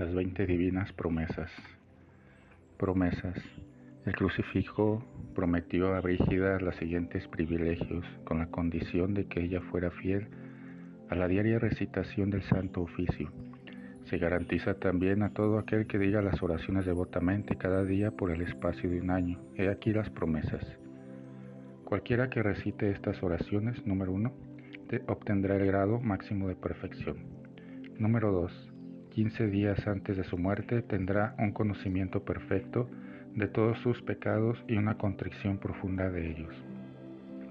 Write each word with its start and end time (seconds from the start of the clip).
las 0.00 0.14
veinte 0.14 0.46
divinas 0.46 0.90
promesas. 0.94 1.50
Promesas. 2.78 3.36
El 4.06 4.16
crucifijo 4.16 5.04
prometió 5.34 5.94
a 5.94 6.00
Brígida 6.00 6.58
los 6.58 6.74
siguientes 6.76 7.28
privilegios, 7.28 8.06
con 8.24 8.38
la 8.38 8.46
condición 8.46 9.12
de 9.12 9.26
que 9.26 9.42
ella 9.42 9.60
fuera 9.60 9.90
fiel 9.90 10.28
a 11.10 11.16
la 11.16 11.28
diaria 11.28 11.58
recitación 11.58 12.30
del 12.30 12.42
Santo 12.44 12.80
Oficio. 12.80 13.30
Se 14.04 14.16
garantiza 14.16 14.72
también 14.72 15.22
a 15.22 15.34
todo 15.34 15.58
aquel 15.58 15.86
que 15.86 15.98
diga 15.98 16.22
las 16.22 16.42
oraciones 16.42 16.86
devotamente 16.86 17.56
cada 17.56 17.84
día 17.84 18.10
por 18.10 18.30
el 18.30 18.40
espacio 18.40 18.88
de 18.88 19.02
un 19.02 19.10
año. 19.10 19.38
He 19.54 19.68
aquí 19.68 19.92
las 19.92 20.08
promesas. 20.08 20.64
Cualquiera 21.84 22.30
que 22.30 22.42
recite 22.42 22.90
estas 22.90 23.22
oraciones, 23.22 23.86
número 23.86 24.12
uno, 24.12 24.32
obtendrá 25.08 25.56
el 25.56 25.66
grado 25.66 26.00
máximo 26.00 26.48
de 26.48 26.56
perfección. 26.56 27.18
Número 27.98 28.32
2. 28.32 28.69
15 29.10 29.48
días 29.48 29.88
antes 29.88 30.16
de 30.16 30.22
su 30.22 30.38
muerte 30.38 30.82
tendrá 30.82 31.34
un 31.38 31.50
conocimiento 31.50 32.24
perfecto 32.24 32.88
de 33.34 33.48
todos 33.48 33.78
sus 33.80 34.00
pecados 34.02 34.62
y 34.68 34.76
una 34.76 34.98
contrición 34.98 35.58
profunda 35.58 36.08
de 36.10 36.30
ellos. 36.30 36.54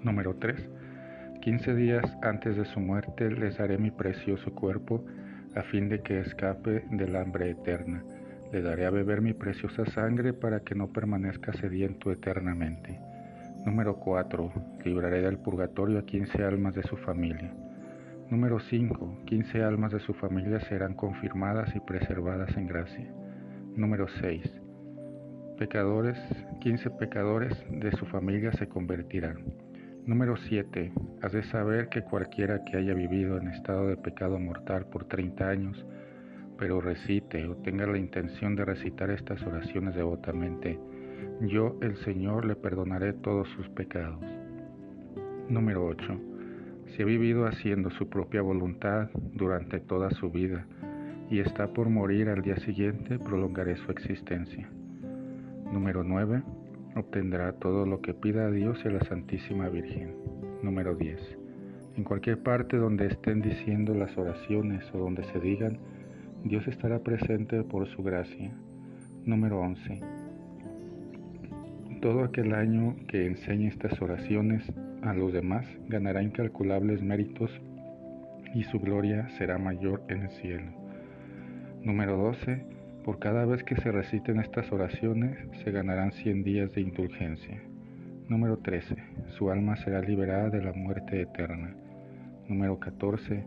Número 0.01 0.35
3. 0.35 0.69
15 1.41 1.75
días 1.75 2.17
antes 2.21 2.55
de 2.55 2.63
su 2.63 2.79
muerte 2.79 3.29
les 3.29 3.57
daré 3.57 3.77
mi 3.77 3.91
precioso 3.91 4.51
cuerpo 4.55 5.03
a 5.53 5.61
fin 5.63 5.89
de 5.89 6.01
que 6.01 6.21
escape 6.21 6.85
del 6.91 7.15
hambre 7.17 7.49
eterna. 7.49 8.03
Le 8.53 8.61
daré 8.61 8.85
a 8.85 8.89
beber 8.89 9.21
mi 9.21 9.33
preciosa 9.33 9.85
sangre 9.85 10.31
para 10.31 10.61
que 10.61 10.75
no 10.75 10.87
permanezca 10.87 11.51
sediento 11.53 12.11
eternamente. 12.11 12.97
Número 13.65 13.97
4. 13.97 14.51
Libraré 14.85 15.21
del 15.21 15.37
purgatorio 15.37 15.99
a 15.99 16.05
15 16.05 16.41
almas 16.41 16.73
de 16.73 16.83
su 16.83 16.95
familia. 16.95 17.51
Número 18.29 18.59
5. 18.59 19.23
15 19.25 19.63
almas 19.63 19.91
de 19.91 19.99
su 20.01 20.13
familia 20.13 20.59
serán 20.59 20.93
confirmadas 20.93 21.75
y 21.75 21.79
preservadas 21.79 22.55
en 22.57 22.67
gracia. 22.67 23.11
Número 23.75 24.07
6. 24.07 24.43
Pecadores, 25.57 26.15
15 26.61 26.91
pecadores 26.91 27.57
de 27.71 27.91
su 27.93 28.05
familia 28.05 28.51
se 28.51 28.69
convertirán. 28.69 29.45
Número 30.05 30.37
7. 30.37 30.93
Has 31.23 31.31
de 31.31 31.41
saber 31.41 31.89
que 31.89 32.03
cualquiera 32.03 32.63
que 32.65 32.77
haya 32.77 32.93
vivido 32.93 33.35
en 33.37 33.47
estado 33.47 33.87
de 33.87 33.97
pecado 33.97 34.37
mortal 34.37 34.85
por 34.85 35.05
30 35.05 35.49
años, 35.49 35.83
pero 36.59 36.81
recite 36.81 37.47
o 37.47 37.55
tenga 37.55 37.87
la 37.87 37.97
intención 37.97 38.55
de 38.55 38.63
recitar 38.63 39.09
estas 39.09 39.41
oraciones 39.41 39.95
devotamente, 39.95 40.79
yo, 41.41 41.77
el 41.81 41.97
Señor, 41.97 42.45
le 42.45 42.55
perdonaré 42.55 43.13
todos 43.13 43.49
sus 43.49 43.67
pecados. 43.69 44.23
Número 45.49 45.83
8 45.83 46.28
si 46.89 47.03
ha 47.03 47.05
vivido 47.05 47.45
haciendo 47.45 47.89
su 47.91 48.09
propia 48.09 48.41
voluntad 48.41 49.09
durante 49.33 49.79
toda 49.79 50.09
su 50.11 50.29
vida 50.31 50.65
y 51.29 51.39
está 51.39 51.67
por 51.67 51.89
morir 51.89 52.29
al 52.29 52.41
día 52.41 52.57
siguiente, 52.57 53.19
prolongaré 53.19 53.77
su 53.77 53.91
existencia. 53.91 54.67
Número 55.71 56.03
9. 56.03 56.41
Obtendrá 56.95 57.53
todo 57.53 57.85
lo 57.85 58.01
que 58.01 58.13
pida 58.13 58.47
a 58.47 58.51
Dios 58.51 58.81
y 58.83 58.87
a 58.87 58.91
la 58.91 59.01
Santísima 59.01 59.69
Virgen. 59.69 60.15
Número 60.63 60.95
10. 60.95 61.37
En 61.97 62.03
cualquier 62.03 62.41
parte 62.41 62.77
donde 62.77 63.07
estén 63.07 63.41
diciendo 63.41 63.93
las 63.93 64.17
oraciones 64.17 64.83
o 64.93 64.97
donde 64.97 65.23
se 65.25 65.39
digan, 65.39 65.77
Dios 66.43 66.67
estará 66.67 66.99
presente 66.99 67.63
por 67.63 67.87
su 67.89 68.01
gracia. 68.01 68.51
Número 69.25 69.59
11. 69.59 69.99
Todo 72.01 72.23
aquel 72.23 72.53
año 72.53 72.95
que 73.07 73.27
enseñe 73.27 73.67
estas 73.67 74.01
oraciones 74.01 74.63
a 75.01 75.13
los 75.13 75.31
demás 75.31 75.65
ganará 75.87 76.21
incalculables 76.21 77.01
méritos 77.01 77.51
y 78.53 78.63
su 78.63 78.79
gloria 78.79 79.29
será 79.37 79.57
mayor 79.57 80.03
en 80.09 80.23
el 80.23 80.29
cielo. 80.29 80.71
Número 81.83 82.17
12. 82.17 82.65
Por 83.05 83.19
cada 83.19 83.45
vez 83.45 83.63
que 83.63 83.75
se 83.77 83.91
reciten 83.91 84.39
estas 84.39 84.71
oraciones 84.71 85.37
se 85.63 85.71
ganarán 85.71 86.11
100 86.11 86.43
días 86.43 86.71
de 86.73 86.81
indulgencia. 86.81 87.61
Número 88.27 88.57
13. 88.57 88.95
Su 89.29 89.49
alma 89.49 89.77
será 89.77 90.01
liberada 90.01 90.49
de 90.49 90.61
la 90.61 90.73
muerte 90.73 91.21
eterna. 91.21 91.73
Número 92.47 92.79
14. 92.79 93.43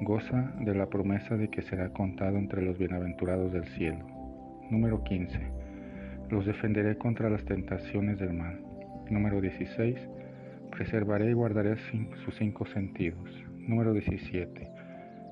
Goza 0.00 0.52
de 0.60 0.74
la 0.74 0.86
promesa 0.86 1.36
de 1.36 1.48
que 1.48 1.62
será 1.62 1.90
contado 1.90 2.38
entre 2.38 2.62
los 2.62 2.78
bienaventurados 2.78 3.52
del 3.52 3.64
cielo. 3.66 4.04
Número 4.70 5.04
15. 5.04 5.38
Los 6.30 6.46
defenderé 6.46 6.96
contra 6.96 7.30
las 7.30 7.44
tentaciones 7.44 8.18
del 8.18 8.32
mal. 8.32 8.60
Número 9.10 9.40
16 9.40 9.96
Preservaré 10.76 11.30
y 11.30 11.32
guardaré 11.32 11.74
sus 12.22 12.34
cinco 12.34 12.66
sentidos. 12.66 13.30
Número 13.66 13.94
17. 13.94 14.68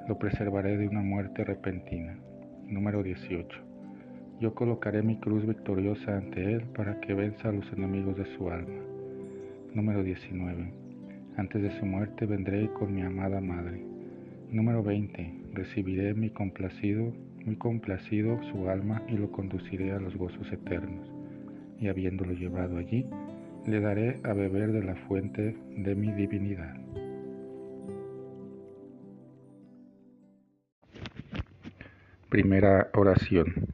Lo 0.08 0.18
preservaré 0.18 0.78
de 0.78 0.88
una 0.88 1.02
muerte 1.02 1.44
repentina. 1.44 2.16
Número 2.66 3.02
18. 3.02 3.46
Yo 4.40 4.54
colocaré 4.54 5.02
mi 5.02 5.18
cruz 5.18 5.46
victoriosa 5.46 6.16
ante 6.16 6.54
él 6.54 6.62
para 6.74 6.98
que 7.00 7.12
venza 7.12 7.50
a 7.50 7.52
los 7.52 7.70
enemigos 7.74 8.16
de 8.16 8.24
su 8.34 8.48
alma. 8.48 8.80
Número 9.74 10.02
19. 10.02 10.72
Antes 11.36 11.60
de 11.60 11.78
su 11.78 11.84
muerte 11.84 12.24
vendré 12.24 12.70
con 12.72 12.94
mi 12.94 13.02
amada 13.02 13.42
madre. 13.42 13.84
Número 14.50 14.82
20. 14.82 15.30
Recibiré 15.52 16.14
mi 16.14 16.30
complacido, 16.30 17.12
muy 17.44 17.56
complacido 17.56 18.40
su 18.50 18.70
alma 18.70 19.02
y 19.08 19.18
lo 19.18 19.30
conduciré 19.30 19.92
a 19.92 20.00
los 20.00 20.16
gozos 20.16 20.50
eternos. 20.50 21.06
Y 21.78 21.88
habiéndolo 21.88 22.32
llevado 22.32 22.78
allí, 22.78 23.04
le 23.66 23.80
daré 23.80 24.20
a 24.24 24.32
beber 24.32 24.72
de 24.72 24.82
la 24.82 24.94
fuente 24.94 25.56
de 25.76 25.94
mi 25.94 26.12
divinidad. 26.12 26.74
Primera 32.28 32.88
oración. 32.94 33.68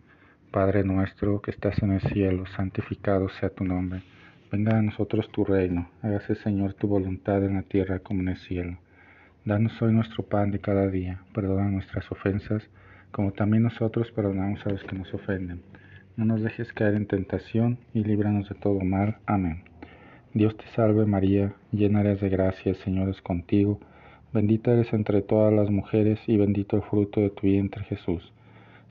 Padre 0.51 0.85
nuestro 0.85 1.41
que 1.41 1.51
estás 1.51 1.83
en 1.83 1.93
el 1.93 2.01
cielo, 2.01 2.45
santificado 2.47 3.29
sea 3.29 3.51
tu 3.51 3.65
nombre. 3.65 4.03
Venga 4.53 4.77
a 4.79 4.83
nosotros 4.83 5.31
tu 5.33 5.45
reino. 5.45 5.89
Hágase, 6.03 6.35
Señor, 6.35 6.75
tu 6.75 6.89
voluntad 6.89 7.45
en 7.45 7.55
la 7.55 7.63
tierra 7.63 8.01
como 8.01 8.21
en 8.21 8.29
el 8.29 8.37
cielo. 8.37 8.77
Danos 9.45 9.81
hoy 9.81 9.93
nuestro 9.93 10.25
pan 10.25 10.51
de 10.51 10.59
cada 10.59 10.89
día. 10.89 11.23
Perdona 11.33 11.71
nuestras 11.71 12.11
ofensas, 12.13 12.63
como 13.13 13.33
también 13.33 13.63
nosotros 13.63 14.11
perdonamos 14.13 14.65
a 14.67 14.71
los 14.71 14.83
que 14.85 14.97
nos 14.97 15.13
ofenden. 15.15 15.63
No 16.17 16.25
nos 16.25 16.43
dejes 16.43 16.73
caer 16.73 16.95
en 16.95 17.07
tentación 17.07 17.79
y 17.95 18.05
líbranos 18.05 18.49
de 18.49 18.57
todo 18.57 18.81
mal. 18.81 19.17
Amén. 19.25 19.70
Dios 20.33 20.57
te 20.57 20.65
salve 20.77 21.07
María, 21.07 21.55
llena 21.73 22.03
eres 22.03 22.21
de 22.21 22.29
gracia, 22.29 22.71
el 22.71 22.77
Señor 22.77 23.09
es 23.09 23.21
contigo, 23.21 23.81
bendita 24.33 24.71
eres 24.73 24.93
entre 24.93 25.23
todas 25.23 25.53
las 25.53 25.71
mujeres 25.71 26.21
y 26.29 26.37
bendito 26.37 26.77
el 26.77 26.83
fruto 26.83 27.21
de 27.21 27.31
tu 27.31 27.49
vientre 27.49 27.83
Jesús. 27.83 28.33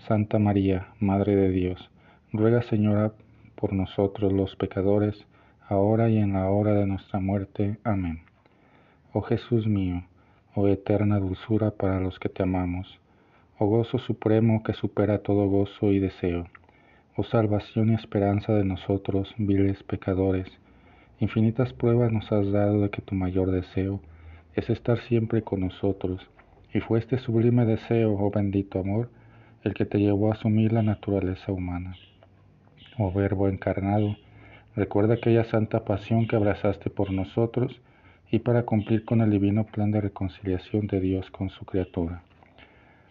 Santa 0.06 0.38
María, 0.38 0.90
Madre 1.00 1.38
de 1.38 1.50
Dios, 1.50 1.90
ruega 2.34 2.62
Señora 2.64 3.14
por 3.56 3.72
nosotros 3.72 4.34
los 4.34 4.58
pecadores, 4.58 5.16
ahora 5.70 6.10
y 6.10 6.18
en 6.18 6.34
la 6.34 6.50
hora 6.50 6.74
de 6.74 6.86
nuestra 6.86 7.22
muerte. 7.22 7.78
Amén. 7.86 8.20
Oh 9.14 9.22
Jesús 9.22 9.66
mío, 9.66 10.04
oh 10.56 10.68
eterna 10.68 11.20
dulzura 11.20 11.72
para 11.72 12.02
los 12.02 12.20
que 12.20 12.28
te 12.28 12.44
amamos, 12.44 13.00
oh 13.60 13.68
gozo 13.68 13.98
supremo 13.98 14.62
que 14.62 14.74
supera 14.74 15.20
todo 15.20 15.48
gozo 15.48 15.94
y 15.94 16.00
deseo, 16.00 16.48
oh 17.16 17.24
salvación 17.24 17.92
y 17.92 17.94
esperanza 17.94 18.52
de 18.52 18.66
nosotros, 18.66 19.34
viles 19.38 19.82
pecadores, 19.84 20.50
Infinitas 21.22 21.74
pruebas 21.74 22.14
nos 22.14 22.32
has 22.32 22.50
dado 22.50 22.82
de 22.82 22.90
que 22.90 23.02
tu 23.02 23.14
mayor 23.14 23.52
deseo 23.52 24.00
es 24.56 24.70
estar 24.70 25.00
siempre 25.02 25.42
con 25.42 25.60
nosotros, 25.60 26.26
y 26.74 26.80
fue 26.80 27.00
este 27.00 27.18
sublime 27.18 27.66
deseo, 27.66 28.14
oh 28.14 28.32
bendito 28.32 28.80
amor, 28.80 29.10
el 29.64 29.74
que 29.74 29.86
te 29.86 30.00
llevó 30.00 30.32
a 30.32 30.36
asumir 30.36 30.72
la 30.72 30.82
naturaleza 30.82 31.52
humana. 31.52 31.96
Oh 32.98 33.12
Verbo 33.12 33.50
encarnado, 33.50 34.16
recuerda 34.78 35.16
aquella 35.16 35.44
santa 35.44 35.84
pasión 35.84 36.26
que 36.26 36.38
abrazaste 36.38 36.90
por 36.90 37.12
nosotros 37.12 37.82
y 38.32 38.40
para 38.40 38.64
cumplir 38.64 39.04
con 39.04 39.20
el 39.20 39.30
divino 39.30 39.66
plan 39.66 39.92
de 39.92 40.00
reconciliación 40.00 40.88
de 40.88 41.02
Dios 41.02 41.30
con 41.32 41.50
su 41.50 41.66
criatura. 41.66 42.24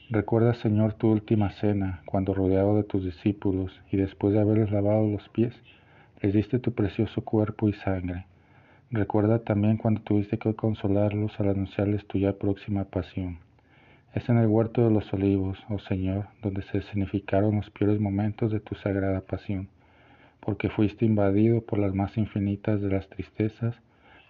Recuerda, 0.08 0.54
Señor, 0.54 0.94
tu 0.94 1.10
última 1.10 1.50
cena, 1.50 2.00
cuando 2.06 2.32
rodeado 2.32 2.74
de 2.76 2.84
tus 2.84 3.04
discípulos 3.04 3.78
y 3.92 3.98
después 3.98 4.32
de 4.32 4.40
haberles 4.40 4.70
lavado 4.70 5.06
los 5.06 5.28
pies, 5.28 5.52
les 6.20 6.32
diste 6.32 6.58
tu 6.58 6.72
precioso 6.72 7.22
cuerpo 7.22 7.68
y 7.68 7.74
sangre. 7.74 8.26
Recuerda 8.90 9.40
también 9.40 9.76
cuando 9.76 10.00
tuviste 10.00 10.38
que 10.38 10.54
consolarlos 10.54 11.38
al 11.38 11.50
anunciarles 11.50 12.06
tu 12.06 12.18
ya 12.18 12.32
próxima 12.32 12.84
pasión. 12.84 13.38
Es 14.14 14.28
en 14.28 14.38
el 14.38 14.48
huerto 14.48 14.82
de 14.82 14.90
los 14.90 15.12
olivos, 15.12 15.58
oh 15.68 15.78
Señor, 15.78 16.26
donde 16.42 16.62
se 16.62 16.82
significaron 16.82 17.56
los 17.56 17.70
peores 17.70 18.00
momentos 18.00 18.50
de 18.50 18.58
tu 18.58 18.74
sagrada 18.74 19.20
pasión, 19.20 19.68
porque 20.40 20.70
fuiste 20.70 21.04
invadido 21.04 21.60
por 21.60 21.78
las 21.78 21.94
más 21.94 22.16
infinitas 22.16 22.80
de 22.80 22.88
las 22.88 23.08
tristezas 23.08 23.76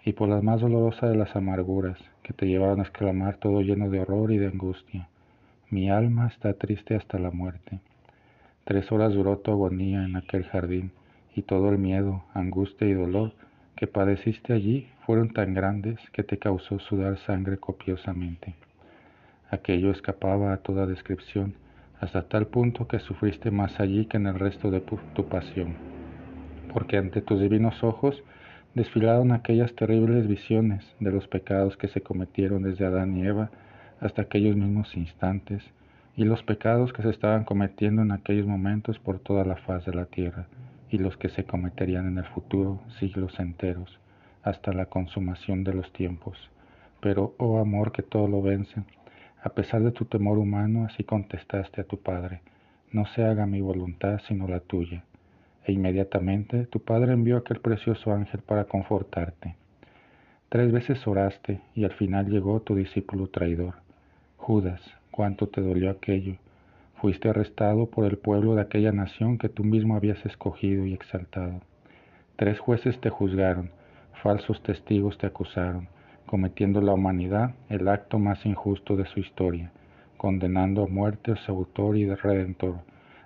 y 0.05 0.13
por 0.13 0.29
las 0.29 0.43
más 0.43 0.61
dolorosas 0.61 1.11
de 1.11 1.17
las 1.17 1.35
amarguras, 1.37 1.99
que 2.23 2.33
te 2.35 2.47
llevaron 2.47 2.81
a 2.81 2.83
exclamar 2.83 3.37
todo 3.37 3.63
lleno 3.63 3.89
de 3.89 4.01
horror 4.01 4.33
y 4.33 4.39
de 4.39 4.49
angustia. 4.49 5.09
Mi 5.71 5.89
alma 5.89 6.27
está 6.27 6.53
triste 6.55 6.97
hasta 6.97 7.19
la 7.19 7.31
muerte. 7.31 7.81
Tres 8.65 8.91
horas 8.93 9.15
duró 9.15 9.39
tu 9.39 9.53
agonía 9.53 10.05
en 10.05 10.17
aquel 10.17 10.45
jardín, 10.45 10.93
y 11.39 11.43
todo 11.43 11.71
el 11.71 11.79
miedo, 11.79 12.25
angustia 12.35 12.89
y 12.89 12.95
dolor 12.95 13.33
que 13.77 13.87
padeciste 13.87 14.53
allí 14.53 14.89
fueron 15.07 15.33
tan 15.33 15.55
grandes 15.55 15.99
que 16.13 16.25
te 16.25 16.39
causó 16.39 16.81
sudar 16.81 17.17
sangre 17.19 17.59
copiosamente. 17.59 18.55
Aquello 19.51 19.93
escapaba 19.93 20.53
a 20.53 20.59
toda 20.59 20.87
descripción, 20.87 21.55
hasta 22.01 22.23
tal 22.23 22.49
punto 22.49 22.89
que 22.89 22.99
sufriste 22.99 23.53
más 23.53 23.79
allí 23.79 24.07
que 24.07 24.17
en 24.17 24.27
el 24.27 24.39
resto 24.39 24.71
de 24.73 24.81
tu 24.81 25.29
pasión, 25.29 25.75
porque 26.73 26.97
ante 26.97 27.23
tus 27.23 27.41
divinos 27.41 27.85
ojos 27.85 28.23
desfilaron 28.75 29.31
aquellas 29.31 29.73
terribles 29.75 30.27
visiones 30.27 30.85
de 30.99 31.13
los 31.13 31.29
pecados 31.29 31.77
que 31.77 31.89
se 31.89 32.01
cometieron 32.01 32.65
desde 32.65 32.85
Adán 32.85 33.17
y 33.17 33.27
Eva 33.27 33.51
hasta 34.01 34.23
aquellos 34.23 34.57
mismos 34.57 34.97
instantes, 34.97 35.63
y 36.17 36.25
los 36.25 36.43
pecados 36.43 36.93
que 36.93 37.03
se 37.03 37.11
estaban 37.11 37.45
cometiendo 37.45 38.03
en 38.03 38.11
aquellos 38.11 38.47
momentos 38.47 38.99
por 38.99 39.21
toda 39.21 39.45
la 39.45 39.55
faz 39.55 39.85
de 39.87 39.95
la 39.95 40.07
tierra, 40.07 40.47
y 40.91 40.99
los 40.99 41.17
que 41.17 41.29
se 41.29 41.45
cometerían 41.45 42.07
en 42.07 42.19
el 42.19 42.25
futuro 42.25 42.81
siglos 42.99 43.39
enteros, 43.39 43.99
hasta 44.43 44.73
la 44.73 44.87
consumación 44.87 45.65
de 45.65 45.75
los 45.75 45.93
tiempos. 45.93 46.51
Pero, 47.01 47.35
oh 47.39 47.59
amor 47.59 47.93
que 47.93 48.03
todo 48.03 48.29
lo 48.29 48.43
vence, 48.43 48.83
a 49.43 49.51
pesar 49.51 49.83
de 49.83 49.93
tu 49.93 50.05
temor 50.05 50.39
humano, 50.39 50.85
así 50.85 51.05
contestaste 51.05 51.81
a 51.81 51.85
tu 51.85 51.99
Padre, 51.99 52.41
no 52.91 53.07
se 53.07 53.23
haga 53.23 53.47
mi 53.47 53.61
voluntad 53.61 54.21
sino 54.27 54.49
la 54.49 54.61
tuya. 54.61 55.05
E 55.65 55.73
inmediatamente 55.73 56.67
tu 56.67 56.81
Padre 56.81 57.13
envió 57.13 57.37
aquel 57.37 57.61
precioso 57.61 58.13
ángel 58.13 58.41
para 58.41 58.65
confortarte. 58.65 59.55
Tres 60.49 60.73
veces 60.73 61.07
oraste 61.07 61.61
y 61.75 61.85
al 61.85 61.93
final 61.93 62.29
llegó 62.31 62.61
tu 62.61 62.75
discípulo 62.75 63.29
traidor. 63.29 63.75
Judas, 64.39 64.81
cuánto 65.11 65.49
te 65.49 65.61
dolió 65.61 65.91
aquello. 65.91 66.37
Fuiste 67.01 67.29
arrestado 67.29 67.87
por 67.87 68.07
el 68.07 68.19
pueblo 68.19 68.57
de 68.57 68.63
aquella 68.63 68.91
nación 68.91 69.39
que 69.39 69.49
tú 69.49 69.63
mismo 69.63 69.95
habías 69.95 70.25
escogido 70.27 70.85
y 70.85 70.95
exaltado. 70.95 71.61
Tres 72.35 72.59
jueces 72.59 73.01
te 73.01 73.09
juzgaron, 73.09 73.71
falsos 74.21 74.61
testigos 74.65 75.17
te 75.17 75.29
acusaron, 75.29 75.89
cometiendo 76.27 76.81
la 76.81 76.95
humanidad 76.95 77.55
el 77.69 77.87
acto 77.87 78.19
más 78.19 78.45
injusto 78.45 78.97
de 78.97 79.07
su 79.07 79.21
historia, 79.21 79.71
condenando 80.17 80.83
a 80.83 80.89
muerte 80.89 81.31
a 81.31 81.37
su 81.37 81.53
autor 81.53 81.97
y 81.97 82.13
redentor, 82.13 82.81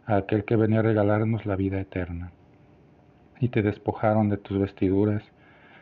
a 0.05 0.17
aquel 0.17 0.45
que 0.45 0.57
venía 0.57 0.81
a 0.81 0.83
regalarnos 0.83 1.47
la 1.47 1.57
vida 1.57 1.81
eterna. 1.81 2.31
Y 3.41 3.49
te 3.49 3.63
despojaron 3.63 4.29
de 4.29 4.37
tus 4.37 4.59
vestiduras 4.59 5.23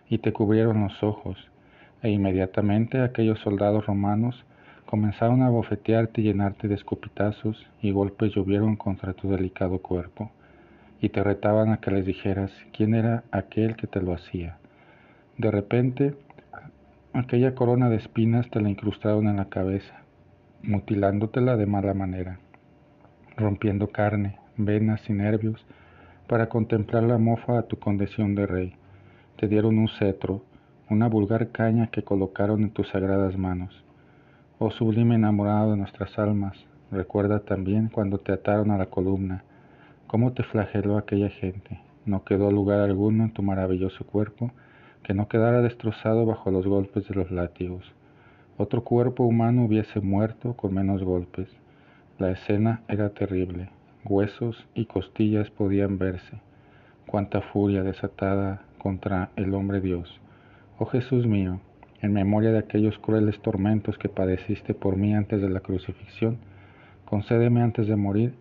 y 0.09 0.19
te 0.19 0.33
cubrieron 0.33 0.83
los 0.83 1.03
ojos, 1.03 1.51
e 2.03 2.11
inmediatamente 2.11 3.01
aquellos 3.01 3.41
soldados 3.41 3.87
romanos 3.87 4.45
comenzaron 4.91 5.43
a 5.43 5.51
bofetearte 5.51 6.21
y 6.21 6.25
llenarte 6.25 6.67
de 6.67 6.75
escupitazos 6.75 7.65
y 7.81 7.93
golpes 7.93 8.35
llovieron 8.35 8.75
contra 8.77 9.15
tu 9.15 9.31
delicado 9.31 9.79
cuerpo, 9.79 10.33
y 11.01 11.11
te 11.11 11.23
retaban 11.23 11.71
a 11.71 11.79
que 11.79 11.93
les 11.93 12.05
dijeras 12.05 12.51
quién 12.73 12.95
era 12.95 13.23
aquel 13.31 13.77
que 13.77 13.87
te 13.87 14.03
lo 14.03 14.13
hacía. 14.13 14.59
De 15.39 15.51
repente 15.51 16.15
Aquella 17.13 17.57
corona 17.57 17.89
de 17.89 17.97
espinas 17.97 18.49
te 18.51 18.61
la 18.61 18.71
incrustaron 18.71 19.27
en 19.27 19.39
la 19.39 19.49
cabeza, 19.49 20.05
mutilándotela 20.63 21.57
de 21.57 21.67
mala 21.67 21.93
manera, 21.93 22.39
rompiendo 23.37 23.89
carne, 23.89 24.39
venas 24.57 25.01
y 25.11 25.13
nervios 25.13 25.67
para 26.29 26.49
contemplar 26.49 27.03
la 27.03 27.19
mofa 27.19 27.59
a 27.59 27.63
tu 27.63 27.81
condición 27.81 28.37
de 28.37 28.47
rey. 28.47 28.75
Te 29.39 29.49
dieron 29.49 29.79
un 29.79 29.89
cetro, 29.89 30.45
una 30.89 31.09
vulgar 31.09 31.51
caña 31.51 31.89
que 31.89 32.05
colocaron 32.05 32.63
en 32.63 32.71
tus 32.71 32.89
sagradas 32.91 33.37
manos. 33.37 33.85
Oh 34.63 34.71
sublime 34.71 35.15
enamorado 35.15 35.71
de 35.71 35.79
nuestras 35.79 36.19
almas, 36.19 36.55
recuerda 36.91 37.41
también 37.41 37.89
cuando 37.89 38.19
te 38.19 38.31
ataron 38.31 38.71
a 38.71 38.77
la 38.77 38.91
columna, 38.91 39.43
cómo 40.07 40.35
te 40.35 40.43
flageló 40.43 40.99
aquella 40.99 41.31
gente. 41.31 41.81
No 42.05 42.25
quedó 42.25 42.51
lugar 42.51 42.81
alguno 42.81 43.25
en 43.25 43.33
tu 43.33 43.43
maravilloso 43.43 44.05
cuerpo, 44.05 44.51
que 45.03 45.15
no 45.15 45.29
quedara 45.29 45.63
destrozado 45.63 46.27
bajo 46.27 46.51
los 46.51 46.67
golpes 46.67 47.09
de 47.09 47.15
los 47.15 47.31
látigos. 47.31 47.91
Otro 48.59 48.85
cuerpo 48.85 49.25
humano 49.25 49.65
hubiese 49.65 50.01
muerto 50.01 50.53
con 50.53 50.75
menos 50.75 51.03
golpes. 51.03 51.49
La 52.19 52.31
escena 52.31 52.83
era 52.87 53.09
terrible. 53.15 53.71
Huesos 54.05 54.69
y 54.75 54.85
costillas 54.85 55.49
podían 55.49 55.97
verse. 55.97 56.39
Cuánta 57.07 57.41
furia 57.41 57.83
desatada 57.83 58.61
contra 58.77 59.31
el 59.37 59.55
hombre 59.55 59.81
Dios. 59.81 60.21
Oh 60.79 60.85
Jesús 60.85 61.27
mío, 61.27 61.61
en 62.03 62.13
memoria 62.13 62.53
de 62.53 62.59
aquellos 62.59 62.99
crueles 62.99 63.41
tormentos 63.41 63.99
que 63.99 64.09
padeciste 64.09 64.75
por 64.75 64.97
mí 64.97 65.15
antes 65.15 65.41
de 65.41 65.49
la 65.49 65.61
crucifixión, 65.61 66.39
concédeme 67.05 67.63
antes 67.63 67.87
de 67.87 67.97
morir 67.97 68.35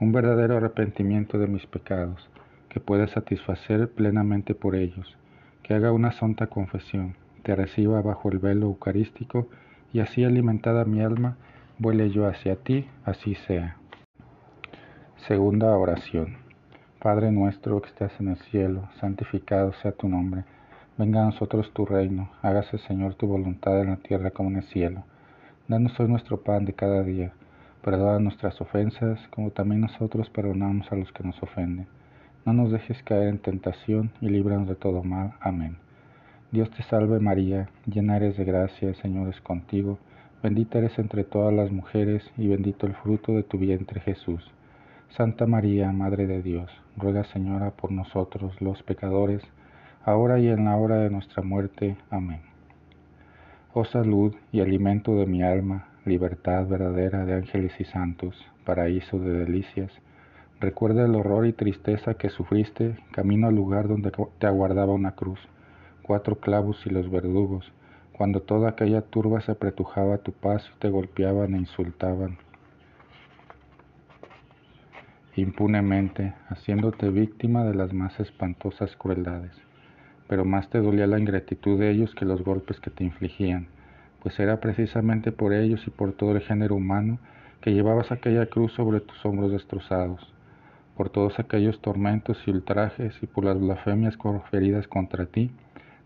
un 0.00 0.12
verdadero 0.12 0.56
arrepentimiento 0.56 1.38
de 1.38 1.46
mis 1.46 1.66
pecados, 1.66 2.28
que 2.68 2.80
pueda 2.80 3.06
satisfacer 3.06 3.88
plenamente 3.90 4.54
por 4.54 4.74
ellos 4.74 5.16
que 5.66 5.74
haga 5.74 5.90
una 5.90 6.12
santa 6.12 6.46
confesión, 6.46 7.16
te 7.42 7.56
reciba 7.56 8.00
bajo 8.00 8.30
el 8.30 8.38
velo 8.38 8.66
eucarístico 8.66 9.48
y 9.92 9.98
así 9.98 10.22
alimentada 10.22 10.84
mi 10.84 11.00
alma, 11.00 11.38
vuele 11.78 12.10
yo 12.10 12.28
hacia 12.28 12.54
ti, 12.54 12.86
así 13.04 13.34
sea. 13.34 13.76
Segunda 15.26 15.76
oración. 15.76 16.36
Padre 17.00 17.32
nuestro 17.32 17.82
que 17.82 17.88
estás 17.88 18.12
en 18.20 18.28
el 18.28 18.36
cielo, 18.36 18.88
santificado 19.00 19.72
sea 19.72 19.90
tu 19.90 20.08
nombre. 20.08 20.44
Venga 20.98 21.22
a 21.22 21.26
nosotros 21.26 21.72
tu 21.72 21.84
reino, 21.84 22.30
hágase 22.42 22.78
Señor 22.78 23.14
tu 23.14 23.26
voluntad 23.26 23.80
en 23.80 23.90
la 23.90 23.96
tierra 23.96 24.30
como 24.30 24.50
en 24.50 24.56
el 24.56 24.64
cielo. 24.64 25.04
Danos 25.68 25.98
hoy 26.00 26.08
nuestro 26.08 26.42
pan 26.42 26.64
de 26.64 26.72
cada 26.72 27.02
día. 27.02 27.32
Perdona 27.82 28.18
nuestras 28.18 28.60
ofensas, 28.60 29.18
como 29.30 29.50
también 29.50 29.82
nosotros 29.82 30.30
perdonamos 30.30 30.90
a 30.90 30.96
los 30.96 31.12
que 31.12 31.22
nos 31.22 31.42
ofenden 31.42 31.86
no 32.46 32.52
nos 32.52 32.70
dejes 32.70 33.02
caer 33.02 33.26
en 33.26 33.38
tentación 33.38 34.12
y 34.20 34.28
líbranos 34.28 34.68
de 34.68 34.76
todo 34.76 35.02
mal. 35.02 35.32
Amén. 35.40 35.78
Dios 36.52 36.70
te 36.70 36.84
salve 36.84 37.18
María, 37.18 37.68
llena 37.86 38.16
eres 38.18 38.36
de 38.36 38.44
gracia, 38.44 38.88
el 38.88 38.94
Señor 39.02 39.28
es 39.28 39.40
contigo, 39.40 39.98
bendita 40.44 40.78
eres 40.78 40.96
entre 41.00 41.24
todas 41.24 41.52
las 41.52 41.72
mujeres 41.72 42.22
y 42.36 42.46
bendito 42.46 42.86
el 42.86 42.94
fruto 42.94 43.32
de 43.32 43.42
tu 43.42 43.58
vientre 43.58 44.00
Jesús. 44.00 44.48
Santa 45.16 45.46
María, 45.46 45.90
Madre 45.90 46.28
de 46.28 46.40
Dios, 46.40 46.70
ruega 46.96 47.24
Señora 47.24 47.72
por 47.72 47.90
nosotros 47.90 48.60
los 48.62 48.80
pecadores, 48.84 49.42
ahora 50.06 50.38
y 50.38 50.48
en 50.48 50.64
la 50.64 50.76
hora 50.76 50.96
de 50.96 51.10
nuestra 51.10 51.42
muerte. 51.42 51.96
Amén. 52.10 52.40
Oh 53.74 53.84
salud 53.84 54.34
y 54.52 54.60
alimento 54.60 55.16
de 55.16 55.26
mi 55.26 55.42
alma, 55.42 55.88
libertad 56.06 56.66
verdadera 56.66 57.26
de 57.26 57.34
ángeles 57.34 57.72
y 57.78 57.84
santos, 57.84 58.34
paraíso 58.64 59.18
de 59.18 59.44
delicias, 59.44 59.92
Recuerda 60.58 61.04
el 61.04 61.14
horror 61.14 61.46
y 61.46 61.52
tristeza 61.52 62.14
que 62.14 62.30
sufriste 62.30 62.96
camino 63.12 63.46
al 63.46 63.54
lugar 63.54 63.88
donde 63.88 64.10
te 64.38 64.46
aguardaba 64.46 64.94
una 64.94 65.14
cruz, 65.14 65.38
cuatro 66.00 66.36
clavos 66.36 66.80
y 66.86 66.88
los 66.88 67.10
verdugos, 67.10 67.70
cuando 68.14 68.40
toda 68.40 68.70
aquella 68.70 69.02
turba 69.02 69.42
se 69.42 69.52
apretujaba 69.52 70.14
a 70.14 70.18
tu 70.18 70.32
paso 70.32 70.70
y 70.74 70.78
te 70.78 70.88
golpeaban 70.88 71.54
e 71.54 71.58
insultaban 71.58 72.38
impunemente, 75.36 76.32
haciéndote 76.48 77.10
víctima 77.10 77.62
de 77.64 77.74
las 77.74 77.92
más 77.92 78.18
espantosas 78.18 78.96
crueldades. 78.96 79.65
Pero 80.28 80.44
más 80.44 80.68
te 80.70 80.80
dolía 80.80 81.06
la 81.06 81.18
ingratitud 81.18 81.78
de 81.78 81.90
ellos 81.90 82.14
que 82.14 82.24
los 82.24 82.42
golpes 82.42 82.80
que 82.80 82.90
te 82.90 83.04
infligían, 83.04 83.68
pues 84.22 84.38
era 84.40 84.60
precisamente 84.60 85.32
por 85.32 85.52
ellos 85.52 85.82
y 85.86 85.90
por 85.90 86.12
todo 86.12 86.32
el 86.32 86.42
género 86.42 86.74
humano 86.74 87.18
que 87.60 87.72
llevabas 87.72 88.12
aquella 88.12 88.46
cruz 88.46 88.72
sobre 88.72 89.00
tus 89.00 89.24
hombros 89.24 89.52
destrozados 89.52 90.36
por 90.96 91.10
todos 91.10 91.38
aquellos 91.38 91.80
tormentos 91.80 92.38
y 92.46 92.50
ultrajes 92.50 93.14
y 93.22 93.26
por 93.26 93.44
las 93.44 93.60
blasfemias 93.60 94.16
conferidas 94.16 94.88
contra 94.88 95.26
ti, 95.26 95.50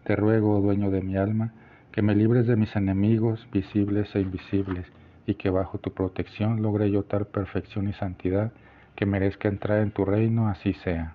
te 0.04 0.16
ruego, 0.16 0.56
oh 0.56 0.60
dueño 0.60 0.90
de 0.90 1.00
mi 1.00 1.16
alma, 1.16 1.52
que 1.92 2.02
me 2.02 2.16
libres 2.16 2.46
de 2.46 2.56
mis 2.56 2.74
enemigos 2.74 3.46
visibles 3.52 4.14
e 4.16 4.20
invisibles, 4.20 4.86
y 5.26 5.34
que 5.34 5.50
bajo 5.50 5.78
tu 5.78 5.92
protección 5.92 6.60
logre 6.60 6.90
yo 6.90 7.04
tal 7.04 7.26
perfección 7.26 7.88
y 7.88 7.92
santidad 7.92 8.52
que 8.96 9.06
merezca 9.06 9.48
entrar 9.48 9.78
en 9.78 9.92
tu 9.92 10.04
reino, 10.04 10.48
así 10.48 10.72
sea. 10.74 11.14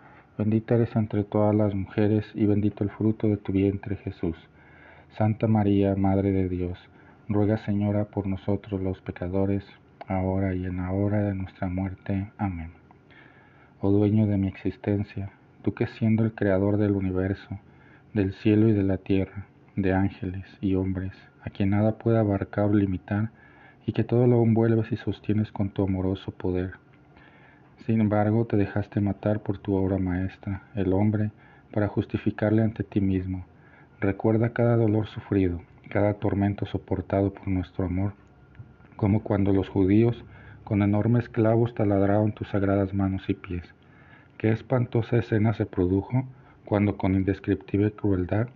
Bendita 0.41 0.73
eres 0.73 0.95
entre 0.95 1.23
todas 1.23 1.53
las 1.53 1.75
mujeres 1.75 2.25
y 2.33 2.47
bendito 2.47 2.83
el 2.83 2.89
fruto 2.89 3.27
de 3.27 3.37
tu 3.37 3.51
vientre 3.51 3.97
Jesús. 3.97 4.35
Santa 5.15 5.45
María, 5.45 5.95
Madre 5.95 6.31
de 6.31 6.49
Dios, 6.49 6.79
ruega 7.29 7.57
Señora 7.59 8.05
por 8.05 8.25
nosotros 8.25 8.81
los 8.81 8.99
pecadores, 9.01 9.63
ahora 10.07 10.55
y 10.55 10.65
en 10.65 10.77
la 10.77 10.91
hora 10.91 11.21
de 11.21 11.35
nuestra 11.35 11.67
muerte. 11.67 12.31
Amén 12.39 12.71
oh 13.81 13.91
dueño 13.91 14.25
de 14.25 14.37
mi 14.37 14.47
existencia, 14.47 15.31
tú 15.61 15.75
que 15.75 15.85
siendo 15.85 16.23
el 16.23 16.33
creador 16.33 16.77
del 16.77 16.93
universo, 16.93 17.59
del 18.13 18.33
cielo 18.33 18.67
y 18.67 18.73
de 18.73 18.83
la 18.83 18.97
tierra, 18.97 19.45
de 19.75 19.93
ángeles 19.93 20.45
y 20.59 20.73
hombres, 20.73 21.13
a 21.43 21.51
quien 21.51 21.69
nada 21.69 21.99
puede 21.99 22.17
abarcar 22.17 22.65
o 22.65 22.73
limitar, 22.73 23.29
y 23.85 23.93
que 23.93 24.03
todo 24.03 24.25
lo 24.25 24.41
envuelves 24.41 24.91
y 24.91 24.97
sostienes 24.97 25.51
con 25.51 25.69
tu 25.69 25.83
amoroso 25.83 26.31
poder. 26.31 26.80
Sin 27.85 27.99
embargo, 27.99 28.45
te 28.45 28.57
dejaste 28.57 29.01
matar 29.01 29.39
por 29.39 29.57
tu 29.57 29.73
obra 29.73 29.97
maestra, 29.97 30.63
el 30.75 30.93
hombre, 30.93 31.31
para 31.71 31.87
justificarle 31.87 32.61
ante 32.61 32.83
ti 32.83 33.01
mismo. 33.01 33.45
Recuerda 33.99 34.53
cada 34.53 34.75
dolor 34.75 35.07
sufrido, 35.07 35.61
cada 35.89 36.13
tormento 36.15 36.65
soportado 36.67 37.33
por 37.33 37.47
nuestro 37.47 37.85
amor, 37.85 38.13
como 38.97 39.23
cuando 39.23 39.51
los 39.51 39.67
judíos 39.67 40.23
con 40.63 40.83
enormes 40.83 41.27
clavos 41.27 41.73
taladraron 41.73 42.33
tus 42.33 42.49
sagradas 42.49 42.93
manos 42.93 43.23
y 43.29 43.33
pies. 43.33 43.63
Qué 44.37 44.51
espantosa 44.51 45.17
escena 45.17 45.53
se 45.53 45.65
produjo 45.65 46.25
cuando 46.65 46.97
con 46.97 47.15
indescriptible 47.15 47.91
crueldad 47.91 48.47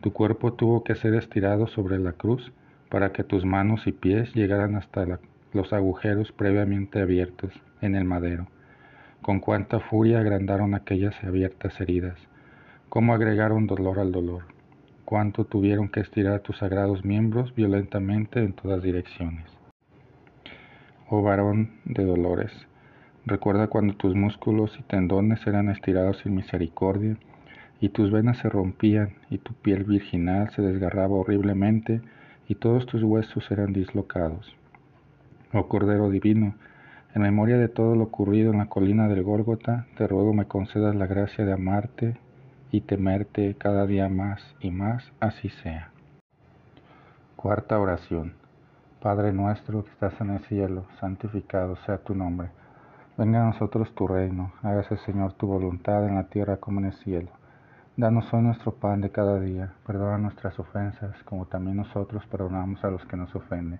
tu 0.00 0.12
cuerpo 0.12 0.52
tuvo 0.52 0.84
que 0.84 0.96
ser 0.96 1.14
estirado 1.14 1.66
sobre 1.66 1.98
la 1.98 2.12
cruz 2.12 2.52
para 2.90 3.12
que 3.12 3.24
tus 3.24 3.44
manos 3.44 3.86
y 3.86 3.92
pies 3.92 4.34
llegaran 4.34 4.74
hasta 4.74 5.18
los 5.52 5.72
agujeros 5.72 6.30
previamente 6.32 7.00
abiertos 7.00 7.52
en 7.80 7.94
el 7.94 8.04
madero. 8.04 8.46
Con 9.24 9.40
cuánta 9.40 9.80
furia 9.80 10.18
agrandaron 10.18 10.74
aquellas 10.74 11.14
abiertas 11.24 11.80
heridas, 11.80 12.18
cómo 12.90 13.14
agregaron 13.14 13.66
dolor 13.66 13.98
al 13.98 14.12
dolor, 14.12 14.42
cuánto 15.06 15.46
tuvieron 15.46 15.88
que 15.88 16.00
estirar 16.00 16.40
tus 16.40 16.58
sagrados 16.58 17.06
miembros 17.06 17.54
violentamente 17.54 18.40
en 18.40 18.52
todas 18.52 18.82
direcciones. 18.82 19.46
Oh 21.08 21.22
varón 21.22 21.70
de 21.86 22.04
dolores, 22.04 22.52
recuerda 23.24 23.68
cuando 23.68 23.94
tus 23.94 24.14
músculos 24.14 24.76
y 24.78 24.82
tendones 24.82 25.46
eran 25.46 25.70
estirados 25.70 26.18
sin 26.18 26.34
misericordia, 26.34 27.16
y 27.80 27.88
tus 27.88 28.12
venas 28.12 28.36
se 28.36 28.50
rompían, 28.50 29.14
y 29.30 29.38
tu 29.38 29.54
piel 29.54 29.84
virginal 29.84 30.50
se 30.50 30.60
desgarraba 30.60 31.14
horriblemente, 31.14 32.02
y 32.46 32.56
todos 32.56 32.84
tus 32.84 33.02
huesos 33.02 33.50
eran 33.50 33.72
dislocados. 33.72 34.54
Oh 35.54 35.66
Cordero 35.66 36.10
Divino, 36.10 36.56
en 37.14 37.22
memoria 37.22 37.56
de 37.58 37.68
todo 37.68 37.94
lo 37.94 38.04
ocurrido 38.04 38.52
en 38.52 38.58
la 38.58 38.66
colina 38.66 39.06
del 39.06 39.22
Gólgota, 39.22 39.86
te 39.96 40.08
ruego 40.08 40.34
me 40.34 40.46
concedas 40.46 40.96
la 40.96 41.06
gracia 41.06 41.44
de 41.44 41.52
amarte 41.52 42.18
y 42.72 42.80
temerte 42.80 43.54
cada 43.56 43.86
día 43.86 44.08
más 44.08 44.42
y 44.58 44.72
más, 44.72 45.12
así 45.20 45.48
sea. 45.48 45.90
Cuarta 47.36 47.78
oración. 47.78 48.34
Padre 49.00 49.32
nuestro 49.32 49.84
que 49.84 49.90
estás 49.92 50.20
en 50.20 50.30
el 50.30 50.40
cielo, 50.46 50.86
santificado 50.98 51.76
sea 51.86 51.98
tu 51.98 52.16
nombre. 52.16 52.48
Venga 53.16 53.42
a 53.42 53.46
nosotros 53.46 53.94
tu 53.94 54.08
reino, 54.08 54.52
hágase 54.62 54.96
Señor 54.96 55.34
tu 55.34 55.46
voluntad 55.46 56.08
en 56.08 56.16
la 56.16 56.24
tierra 56.24 56.56
como 56.56 56.80
en 56.80 56.86
el 56.86 56.94
cielo. 56.94 57.28
Danos 57.96 58.34
hoy 58.34 58.42
nuestro 58.42 58.74
pan 58.74 59.02
de 59.02 59.10
cada 59.10 59.38
día, 59.38 59.72
perdona 59.86 60.18
nuestras 60.18 60.58
ofensas, 60.58 61.14
como 61.22 61.46
también 61.46 61.76
nosotros 61.76 62.26
perdonamos 62.26 62.82
a 62.82 62.90
los 62.90 63.04
que 63.04 63.16
nos 63.16 63.32
ofenden. 63.36 63.78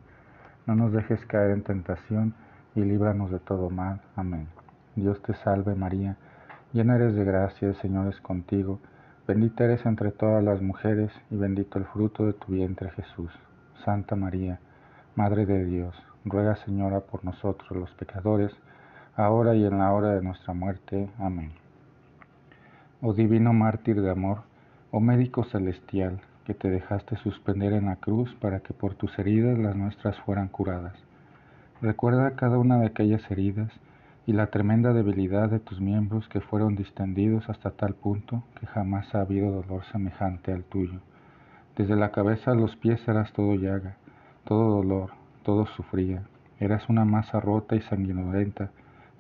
No 0.67 0.77
nos 0.77 0.93
dejes 0.93 1.25
caer 1.27 1.51
en 1.51 1.65
tentación, 1.65 2.35
y 2.75 2.81
líbranos 2.81 3.31
de 3.31 3.39
todo 3.39 3.71
mal. 3.71 4.01
Amén. 4.17 4.49
Dios 4.97 5.21
te 5.23 5.35
salve 5.35 5.75
María, 5.75 6.17
llena 6.73 6.97
eres 6.97 7.15
de 7.15 7.25
gracia, 7.25 7.69
el 7.69 7.77
Señor 7.77 8.09
es 8.09 8.21
contigo, 8.21 8.81
bendita 9.27 9.65
eres 9.65 9.85
entre 9.87 10.11
todas 10.13 10.43
las 10.43 10.63
mujeres, 10.63 11.11
y 11.31 11.37
bendito 11.37 11.79
el 11.79 11.85
fruto 11.87 12.27
de 12.27 12.33
tu 12.33 12.53
vientre 12.53 12.91
Jesús. 12.91 13.31
Santa 13.85 14.17
María, 14.17 14.61
Madre 15.17 15.47
de 15.47 15.65
Dios, 15.65 15.95
ruega 16.25 16.57
Señora 16.65 17.01
por 17.01 17.25
nosotros 17.25 17.71
los 17.73 17.91
pecadores, 17.93 18.53
ahora 19.17 19.55
y 19.55 19.65
en 19.65 19.79
la 19.79 19.93
hora 19.93 20.11
de 20.11 20.23
nuestra 20.23 20.55
muerte. 20.55 21.09
Amén 21.19 21.53
oh 23.07 23.13
divino 23.13 23.53
mártir 23.53 24.01
de 24.01 24.11
amor, 24.11 24.39
oh 24.91 24.99
médico 24.99 25.45
celestial, 25.45 26.23
que 26.47 26.55
te 26.55 26.71
dejaste 26.71 27.19
suspender 27.19 27.75
en 27.75 27.85
la 27.85 27.97
cruz 27.97 28.35
para 28.41 28.61
que 28.61 28.73
por 28.73 28.95
tus 28.95 29.19
heridas 29.19 29.59
las 29.59 29.77
nuestras 29.77 30.19
fueran 30.21 30.49
curadas. 30.49 30.95
Recuerda 31.83 32.37
cada 32.37 32.59
una 32.59 32.79
de 32.79 32.87
aquellas 32.87 33.29
heridas 33.31 33.71
y 34.27 34.33
la 34.33 34.47
tremenda 34.47 34.93
debilidad 34.93 35.51
de 35.51 35.61
tus 35.61 35.81
miembros 35.81 36.29
que 36.29 36.41
fueron 36.41 36.77
distendidos 36.77 37.49
hasta 37.51 37.73
tal 37.73 37.95
punto 37.95 38.43
que 38.59 38.67
jamás 38.67 39.15
ha 39.15 39.21
habido 39.21 39.51
dolor 39.51 39.85
semejante 39.93 40.53
al 40.53 40.65
tuyo. 40.65 41.01
Desde 41.77 41.97
la 41.97 42.13
cabeza 42.13 42.53
a 42.53 42.55
los 42.55 42.77
pies 42.77 43.07
eras 43.09 43.33
todo 43.33 43.55
llaga, 43.57 43.97
todo 44.45 44.77
dolor, 44.77 45.11
todo 45.43 45.67
sufría. 45.67 46.23
Eras 46.61 46.89
una 46.89 47.05
masa 47.05 47.41
rota 47.41 47.75
y 47.75 47.83
sanguinolenta, 47.83 48.71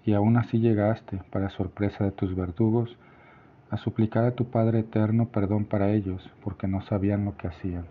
y 0.07 0.15
aún 0.15 0.37
así 0.37 0.59
llegaste, 0.59 1.21
para 1.31 1.51
sorpresa 1.51 2.05
de 2.05 2.13
tus 2.13 2.37
verdugos, 2.37 2.97
a 3.71 3.77
suplicar 3.77 4.25
a 4.25 4.35
tu 4.37 4.45
Padre 4.45 4.81
eterno 4.81 5.27
perdón 5.27 5.65
para 5.65 5.91
ellos, 5.91 6.31
porque 6.45 6.69
no 6.69 6.83
sabían 6.83 7.25
lo 7.25 7.37
que 7.37 7.49
hacían. 7.49 7.87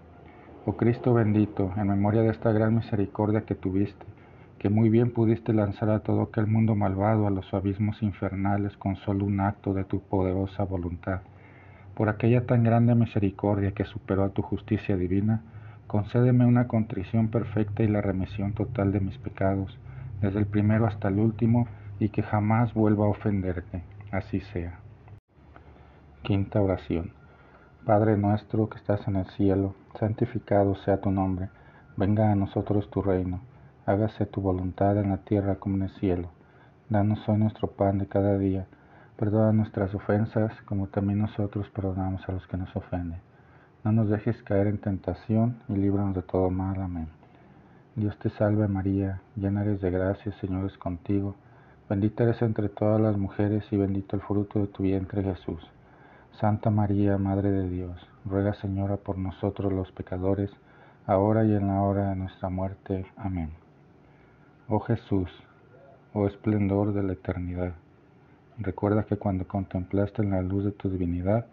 Oh 0.65 0.77
Cristo 0.77 1.13
bendito, 1.13 1.73
en 1.75 1.89
memoria 1.89 2.21
de 2.21 2.29
esta 2.29 2.53
gran 2.53 2.75
misericordia 2.75 3.41
que 3.41 3.55
tuviste, 3.55 4.05
que 4.63 4.69
muy 4.69 4.87
bien 4.87 5.11
pudiste 5.11 5.51
lanzar 5.51 5.89
a 5.89 5.99
todo 5.99 6.21
aquel 6.21 6.47
mundo 6.47 6.73
malvado 6.73 7.27
a 7.27 7.29
los 7.29 7.53
abismos 7.53 8.01
infernales 8.01 8.77
con 8.77 8.95
solo 8.95 9.25
un 9.25 9.41
acto 9.41 9.73
de 9.73 9.83
tu 9.83 9.99
poderosa 9.99 10.63
voluntad. 10.63 11.19
Por 11.95 12.07
aquella 12.07 12.45
tan 12.45 12.63
grande 12.63 12.95
misericordia 12.95 13.73
que 13.73 13.83
superó 13.83 14.23
a 14.23 14.29
tu 14.29 14.41
justicia 14.41 14.95
divina, 14.95 15.41
concédeme 15.85 16.45
una 16.45 16.69
contrición 16.69 17.27
perfecta 17.27 17.83
y 17.83 17.89
la 17.89 17.99
remisión 17.99 18.53
total 18.53 18.93
de 18.93 19.01
mis 19.01 19.17
pecados, 19.17 19.77
desde 20.21 20.39
el 20.39 20.45
primero 20.45 20.87
hasta 20.87 21.09
el 21.09 21.19
último, 21.19 21.67
y 21.99 22.07
que 22.07 22.23
jamás 22.23 22.73
vuelva 22.73 23.03
a 23.03 23.09
ofenderte. 23.09 23.83
Así 24.11 24.39
sea. 24.39 24.79
Quinta 26.21 26.61
oración. 26.61 27.11
Padre 27.85 28.15
nuestro 28.15 28.69
que 28.69 28.77
estás 28.77 29.05
en 29.09 29.17
el 29.17 29.25
cielo, 29.31 29.75
santificado 29.99 30.75
sea 30.75 31.01
tu 31.01 31.11
nombre, 31.11 31.49
venga 31.97 32.31
a 32.31 32.35
nosotros 32.35 32.89
tu 32.89 33.01
reino, 33.01 33.41
hágase 33.85 34.25
tu 34.25 34.41
voluntad 34.41 34.97
en 34.97 35.09
la 35.09 35.17
tierra 35.17 35.55
como 35.55 35.75
en 35.75 35.83
el 35.83 35.89
cielo. 35.99 36.29
Danos 36.89 37.27
hoy 37.27 37.37
nuestro 37.37 37.69
pan 37.69 37.97
de 37.97 38.07
cada 38.07 38.37
día, 38.37 38.65
perdona 39.17 39.51
nuestras 39.51 39.93
ofensas 39.93 40.53
como 40.65 40.87
también 40.87 41.19
nosotros 41.19 41.69
perdonamos 41.69 42.27
a 42.27 42.31
los 42.31 42.47
que 42.47 42.57
nos 42.57 42.73
ofenden. 42.75 43.19
No 43.83 43.91
nos 43.91 44.09
dejes 44.09 44.41
caer 44.43 44.67
en 44.67 44.77
tentación 44.77 45.57
y 45.67 45.73
líbranos 45.73 46.15
de 46.15 46.21
todo 46.21 46.49
mal. 46.49 46.81
Amén. 46.81 47.07
Dios 47.95 48.17
te 48.19 48.29
salve 48.31 48.67
María, 48.67 49.21
llena 49.35 49.61
eres 49.61 49.81
de 49.81 49.91
gracia, 49.91 50.31
Señor 50.39 50.65
es 50.65 50.77
contigo, 50.77 51.35
bendita 51.89 52.23
eres 52.23 52.41
entre 52.41 52.69
todas 52.69 52.99
las 52.99 53.17
mujeres 53.17 53.65
y 53.71 53.77
bendito 53.77 54.15
el 54.15 54.21
fruto 54.23 54.59
de 54.59 54.67
tu 54.67 54.83
vientre 54.83 55.21
Jesús. 55.21 55.61
Santa 56.39 56.71
María, 56.71 57.17
Madre 57.17 57.51
de 57.51 57.69
Dios, 57.69 57.95
ruega 58.25 58.53
Señora 58.55 58.97
por 58.97 59.17
nosotros 59.17 59.71
los 59.71 59.91
pecadores, 59.91 60.49
ahora 61.05 61.43
y 61.45 61.53
en 61.53 61.67
la 61.67 61.81
hora 61.81 62.09
de 62.09 62.15
nuestra 62.15 62.49
muerte. 62.49 63.05
Amén. 63.15 63.62
Oh 64.69 64.79
Jesús, 64.79 65.29
oh 66.13 66.25
esplendor 66.25 66.93
de 66.93 67.03
la 67.03 67.13
eternidad, 67.13 67.73
recuerda 68.57 69.03
que 69.03 69.17
cuando 69.17 69.45
contemplaste 69.45 70.21
en 70.21 70.31
la 70.31 70.41
luz 70.41 70.63
de 70.63 70.71
tu 70.71 70.89
divinidad 70.89 71.47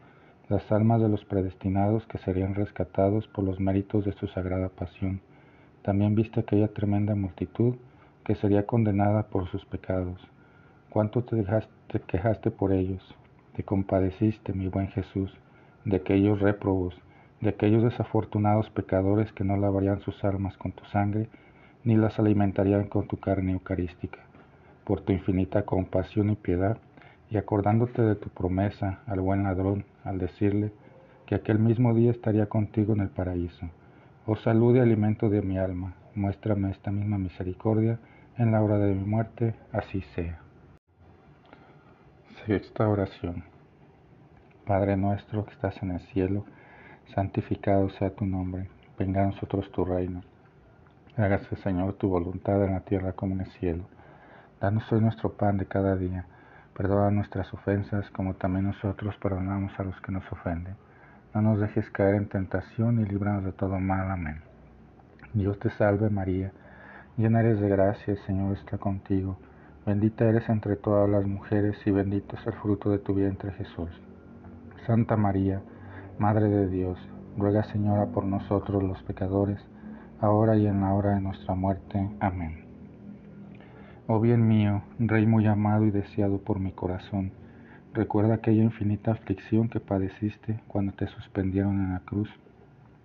las 0.48 0.70
almas 0.70 1.00
de 1.00 1.08
los 1.08 1.24
predestinados 1.24 2.06
que 2.06 2.18
serían 2.18 2.54
rescatados 2.54 3.26
por 3.26 3.42
los 3.42 3.58
méritos 3.58 4.04
de 4.04 4.12
su 4.12 4.28
sagrada 4.28 4.68
pasión, 4.68 5.20
también 5.82 6.14
viste 6.14 6.38
aquella 6.38 6.68
tremenda 6.68 7.16
multitud 7.16 7.74
que 8.24 8.36
sería 8.36 8.64
condenada 8.64 9.24
por 9.24 9.50
sus 9.50 9.66
pecados. 9.66 10.20
¿Cuánto 10.88 11.24
te, 11.24 11.34
dejaste, 11.34 11.72
te 11.88 12.00
quejaste 12.00 12.52
por 12.52 12.72
ellos? 12.72 13.02
Te 13.56 13.64
compadeciste, 13.64 14.52
mi 14.52 14.68
buen 14.68 14.86
Jesús, 14.86 15.36
de 15.84 15.96
aquellos 15.96 16.38
réprobos, 16.38 16.94
de 17.40 17.48
aquellos 17.48 17.82
desafortunados 17.82 18.70
pecadores 18.70 19.32
que 19.32 19.42
no 19.42 19.56
lavarían 19.56 20.00
sus 20.00 20.22
almas 20.22 20.56
con 20.58 20.70
tu 20.70 20.84
sangre, 20.84 21.28
ni 21.84 21.96
las 21.96 22.18
alimentarían 22.18 22.88
con 22.88 23.06
tu 23.06 23.18
carne 23.18 23.52
eucarística. 23.52 24.18
Por 24.84 25.00
tu 25.00 25.12
infinita 25.12 25.62
compasión 25.62 26.30
y 26.30 26.36
piedad, 26.36 26.78
y 27.30 27.36
acordándote 27.36 28.02
de 28.02 28.16
tu 28.16 28.28
promesa 28.28 29.00
al 29.06 29.20
buen 29.20 29.44
ladrón, 29.44 29.84
al 30.04 30.18
decirle 30.18 30.72
que 31.26 31.36
aquel 31.36 31.58
mismo 31.58 31.94
día 31.94 32.10
estaría 32.10 32.46
contigo 32.46 32.92
en 32.92 33.00
el 33.00 33.08
paraíso. 33.08 33.70
Oh 34.26 34.36
salud 34.36 34.76
y 34.76 34.80
alimento 34.80 35.30
de 35.30 35.42
mi 35.42 35.58
alma, 35.58 35.94
muéstrame 36.14 36.70
esta 36.70 36.90
misma 36.90 37.18
misericordia 37.18 37.98
en 38.36 38.52
la 38.52 38.62
hora 38.62 38.78
de 38.78 38.94
mi 38.94 39.04
muerte, 39.04 39.54
así 39.72 40.02
sea. 40.14 40.40
Sexta 42.46 42.88
oración. 42.88 43.44
Padre 44.66 44.96
nuestro 44.96 45.44
que 45.44 45.52
estás 45.52 45.80
en 45.82 45.92
el 45.92 46.00
cielo, 46.00 46.44
santificado 47.14 47.90
sea 47.90 48.10
tu 48.10 48.26
nombre, 48.26 48.68
venga 48.98 49.22
a 49.22 49.26
nosotros 49.26 49.70
tu 49.72 49.84
reino. 49.84 50.22
Hágase, 51.16 51.56
Señor, 51.56 51.94
tu 51.94 52.08
voluntad 52.08 52.64
en 52.64 52.72
la 52.72 52.80
tierra 52.80 53.12
como 53.12 53.34
en 53.34 53.40
el 53.40 53.50
cielo. 53.52 53.84
Danos 54.60 54.90
hoy 54.92 55.00
nuestro 55.00 55.32
pan 55.32 55.58
de 55.58 55.66
cada 55.66 55.96
día. 55.96 56.24
Perdona 56.76 57.10
nuestras 57.10 57.52
ofensas 57.52 58.08
como 58.10 58.34
también 58.34 58.66
nosotros 58.66 59.16
perdonamos 59.16 59.72
a 59.78 59.82
los 59.82 60.00
que 60.02 60.12
nos 60.12 60.30
ofenden. 60.30 60.76
No 61.34 61.42
nos 61.42 61.60
dejes 61.60 61.90
caer 61.90 62.14
en 62.14 62.28
tentación 62.28 63.00
y 63.00 63.06
líbranos 63.06 63.44
de 63.44 63.52
todo 63.52 63.78
mal. 63.80 64.08
Amén. 64.10 64.40
Dios 65.34 65.58
te 65.58 65.70
salve 65.70 66.10
María, 66.10 66.52
llena 67.16 67.40
eres 67.40 67.60
de 67.60 67.68
gracia, 67.68 68.14
el 68.14 68.18
Señor 68.20 68.56
está 68.56 68.78
contigo. 68.78 69.36
Bendita 69.86 70.24
eres 70.24 70.48
entre 70.48 70.76
todas 70.76 71.08
las 71.10 71.26
mujeres 71.26 71.76
y 71.86 71.90
bendito 71.90 72.36
es 72.36 72.46
el 72.46 72.52
fruto 72.54 72.90
de 72.90 72.98
tu 72.98 73.14
vientre 73.14 73.52
Jesús. 73.52 73.90
Santa 74.86 75.16
María, 75.16 75.60
Madre 76.18 76.48
de 76.48 76.68
Dios, 76.68 76.98
ruega 77.36 77.64
Señora 77.64 78.06
por 78.06 78.24
nosotros 78.24 78.82
los 78.82 79.02
pecadores, 79.02 79.60
ahora 80.20 80.56
y 80.56 80.66
en 80.66 80.82
la 80.82 80.92
hora 80.92 81.14
de 81.14 81.20
nuestra 81.20 81.54
muerte. 81.54 82.08
Amén. 82.20 82.64
Oh 84.06 84.20
bien 84.20 84.46
mío, 84.46 84.82
Rey 84.98 85.24
muy 85.24 85.46
amado 85.46 85.86
y 85.86 85.90
deseado 85.90 86.38
por 86.38 86.60
mi 86.60 86.72
corazón, 86.72 87.32
recuerda 87.94 88.34
aquella 88.34 88.62
infinita 88.62 89.12
aflicción 89.12 89.68
que 89.68 89.80
padeciste 89.80 90.60
cuando 90.66 90.92
te 90.92 91.06
suspendieron 91.06 91.80
en 91.80 91.92
la 91.92 92.00
cruz, 92.00 92.28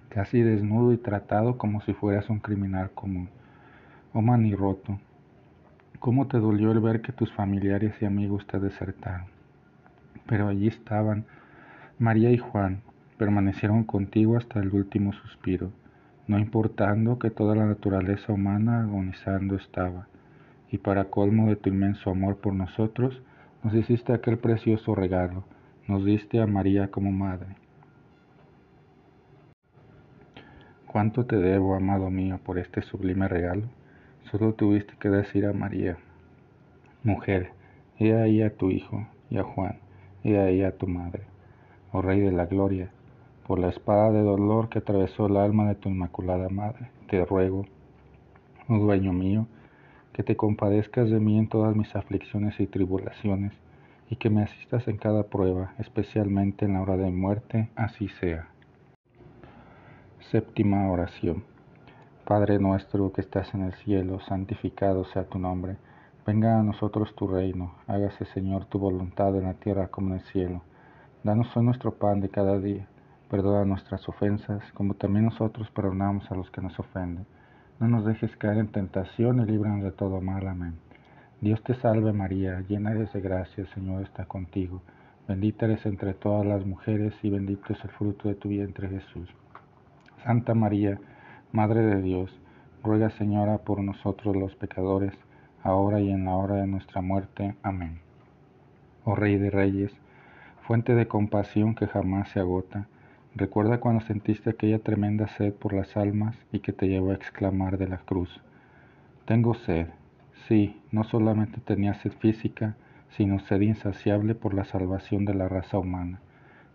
casi 0.09 0.41
desnudo 0.41 0.91
y 0.93 0.97
tratado 0.97 1.57
como 1.57 1.81
si 1.81 1.93
fueras 1.93 2.29
un 2.29 2.39
criminal 2.39 2.91
común. 2.91 3.29
Oh 4.13 4.21
roto, 4.57 4.99
cómo 5.99 6.27
te 6.27 6.39
dolió 6.39 6.71
el 6.71 6.79
ver 6.79 7.01
que 7.01 7.11
tus 7.11 7.31
familiares 7.31 7.95
y 8.01 8.05
amigos 8.05 8.45
te 8.47 8.59
desertaron. 8.59 9.27
Pero 10.25 10.47
allí 10.47 10.67
estaban 10.67 11.25
María 11.99 12.31
y 12.31 12.37
Juan, 12.37 12.81
permanecieron 13.17 13.83
contigo 13.83 14.37
hasta 14.37 14.59
el 14.59 14.73
último 14.73 15.13
suspiro, 15.13 15.71
no 16.27 16.39
importando 16.39 17.19
que 17.19 17.29
toda 17.29 17.55
la 17.55 17.65
naturaleza 17.65 18.33
humana 18.33 18.81
agonizando 18.81 19.55
estaba, 19.55 20.07
y 20.71 20.79
para 20.79 21.05
colmo 21.05 21.47
de 21.47 21.55
tu 21.55 21.69
inmenso 21.69 22.09
amor 22.09 22.37
por 22.37 22.53
nosotros, 22.53 23.21
nos 23.63 23.73
hiciste 23.73 24.13
aquel 24.13 24.37
precioso 24.37 24.95
regalo, 24.95 25.43
nos 25.87 26.03
diste 26.03 26.41
a 26.41 26.47
María 26.47 26.89
como 26.89 27.11
madre. 27.11 27.55
¿Cuánto 30.87 31.25
te 31.25 31.35
debo, 31.35 31.75
amado 31.75 32.09
mío, 32.09 32.39
por 32.43 32.57
este 32.57 32.81
sublime 32.81 33.27
regalo? 33.27 33.63
Solo 34.31 34.53
tuviste 34.53 34.93
que 34.99 35.09
decir 35.09 35.45
a 35.45 35.53
María, 35.53 35.97
mujer, 37.03 37.51
he 37.99 38.15
ahí 38.15 38.41
a 38.41 38.55
tu 38.55 38.71
hijo, 38.71 39.07
y 39.29 39.37
a 39.37 39.43
Juan, 39.43 39.77
he 40.23 40.39
ahí 40.39 40.63
a 40.63 40.77
tu 40.77 40.87
madre. 40.87 41.23
Oh 41.91 42.01
Rey 42.01 42.19
de 42.19 42.31
la 42.31 42.45
Gloria, 42.45 42.89
por 43.47 43.59
la 43.59 43.69
espada 43.69 44.11
de 44.11 44.23
dolor 44.23 44.69
que 44.69 44.79
atravesó 44.79 45.27
el 45.27 45.37
alma 45.37 45.67
de 45.67 45.75
tu 45.75 45.89
Inmaculada 45.89 46.49
Madre, 46.49 46.89
te 47.07 47.23
ruego, 47.23 47.65
oh 48.67 48.77
dueño 48.79 49.13
mío, 49.13 49.45
que 50.13 50.23
te 50.23 50.35
compadezcas 50.35 51.09
de 51.11 51.19
mí 51.19 51.37
en 51.37 51.47
todas 51.47 51.75
mis 51.75 51.95
aflicciones 51.95 52.59
y 52.59 52.65
tribulaciones, 52.65 53.53
y 54.09 54.15
que 54.15 54.31
me 54.31 54.43
asistas 54.43 54.87
en 54.87 54.97
cada 54.97 55.23
prueba, 55.23 55.73
especialmente 55.77 56.65
en 56.65 56.73
la 56.73 56.81
hora 56.81 56.97
de 56.97 57.11
muerte, 57.11 57.69
así 57.75 58.07
sea. 58.19 58.47
Séptima 60.31 60.89
oración. 60.89 61.43
Padre 62.25 62.57
nuestro 62.57 63.13
que 63.13 63.21
estás 63.21 63.53
en 63.53 63.61
el 63.61 63.73
cielo, 63.73 64.19
santificado 64.21 65.05
sea 65.05 65.25
tu 65.25 65.37
nombre. 65.37 65.77
Venga 66.25 66.59
a 66.59 66.63
nosotros 66.63 67.13
tu 67.15 67.27
reino, 67.27 67.75
hágase 67.85 68.25
Señor 68.25 68.65
tu 68.65 68.79
voluntad 68.79 69.35
en 69.35 69.43
la 69.43 69.53
tierra 69.53 69.89
como 69.89 70.07
en 70.07 70.13
el 70.15 70.25
cielo. 70.31 70.61
Danos 71.23 71.55
hoy 71.55 71.63
nuestro 71.63 71.91
pan 71.93 72.21
de 72.21 72.29
cada 72.29 72.59
día 72.59 72.87
Perdona 73.29 73.65
nuestras 73.65 74.07
ofensas, 74.07 74.63
como 74.73 74.93
también 74.93 75.25
nosotros 75.25 75.69
perdonamos 75.71 76.29
a 76.31 76.35
los 76.35 76.49
que 76.51 76.61
nos 76.61 76.79
ofenden. 76.79 77.25
No 77.79 77.87
nos 77.87 78.05
dejes 78.05 78.35
caer 78.37 78.59
en 78.59 78.67
tentación 78.67 79.41
y 79.41 79.45
líbranos 79.45 79.83
de 79.83 79.91
todo 79.91 80.21
mal. 80.21 80.47
Amén. 80.47 80.75
Dios 81.41 81.61
te 81.63 81.75
salve 81.75 82.13
María, 82.13 82.61
llena 82.61 82.91
eres 82.91 83.11
de 83.13 83.21
gracia, 83.21 83.63
el 83.63 83.69
Señor 83.73 84.03
está 84.03 84.25
contigo. 84.25 84.81
Bendita 85.27 85.65
eres 85.65 85.85
entre 85.85 86.13
todas 86.13 86.45
las 86.45 86.65
mujeres 86.65 87.13
y 87.23 87.29
bendito 87.29 87.73
es 87.73 87.83
el 87.83 87.89
fruto 87.89 88.29
de 88.29 88.35
tu 88.35 88.49
vientre 88.49 88.87
Jesús. 88.89 89.27
Santa 90.23 90.53
María, 90.53 90.99
Madre 91.51 91.81
de 91.81 92.01
Dios, 92.01 92.31
ruega 92.83 93.09
Señora 93.09 93.57
por 93.57 93.81
nosotros 93.81 94.35
los 94.35 94.55
pecadores, 94.55 95.13
ahora 95.63 95.99
y 95.99 96.11
en 96.11 96.25
la 96.25 96.35
hora 96.35 96.55
de 96.55 96.67
nuestra 96.67 97.01
muerte. 97.01 97.55
Amén. 97.63 97.99
Oh 99.03 99.15
Rey 99.15 99.37
de 99.37 99.49
Reyes, 99.49 99.91
fuente 100.67 100.93
de 100.93 101.07
compasión 101.07 101.75
que 101.75 101.87
jamás 101.87 102.29
se 102.29 102.39
agota, 102.39 102.87
Recuerda 103.37 103.81
cuando 103.81 103.99
sentiste 103.99 104.49
aquella 104.49 104.79
tremenda 104.79 105.27
sed 105.27 105.51
por 105.53 105.73
las 105.73 105.97
almas 105.97 106.37
y 106.53 106.59
que 106.59 106.71
te 106.71 106.87
llevó 106.87 107.11
a 107.11 107.15
exclamar 107.15 107.77
de 107.77 107.89
la 107.89 107.97
cruz, 107.97 108.39
Tengo 109.25 109.55
sed. 109.55 109.87
Sí, 110.47 110.81
no 110.93 111.03
solamente 111.03 111.59
tenía 111.59 111.95
sed 111.95 112.13
física, 112.13 112.77
sino 113.09 113.39
sed 113.39 113.59
insaciable 113.59 114.35
por 114.35 114.53
la 114.53 114.63
salvación 114.63 115.25
de 115.25 115.33
la 115.33 115.49
raza 115.49 115.77
humana. 115.77 116.21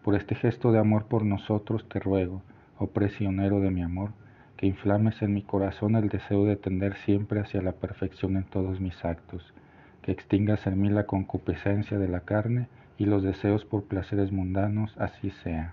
Por 0.05 0.15
este 0.15 0.35
gesto 0.35 0.71
de 0.71 0.79
amor 0.79 1.07
por 1.07 1.25
nosotros 1.25 1.89
te 1.89 1.99
ruego, 1.99 2.43
oh 2.77 2.89
prisionero 2.89 3.61
de 3.61 3.71
mi 3.71 3.81
amor, 3.81 4.11
que 4.59 4.67
inflames 4.67 5.23
en 5.23 5.33
mi 5.33 5.41
corazón 5.41 5.97
el 5.97 6.11
deseo 6.11 6.45
de 6.45 6.57
tender 6.57 6.95
siempre 7.07 7.41
hacia 7.41 7.63
la 7.63 7.73
perfección 7.73 8.37
en 8.37 8.45
todos 8.45 8.81
mis 8.81 9.03
actos, 9.03 9.55
que 10.03 10.13
extingas 10.13 10.67
en 10.67 10.79
mí 10.79 10.91
la 10.91 11.07
concupiscencia 11.07 11.99
de 11.99 12.09
la 12.09 12.21
carne 12.21 12.69
y 12.99 13.07
los 13.07 13.23
deseos 13.23 13.65
por 13.65 13.85
placeres 13.85 14.31
mundanos, 14.31 14.95
así 14.99 15.31
sea. 15.31 15.73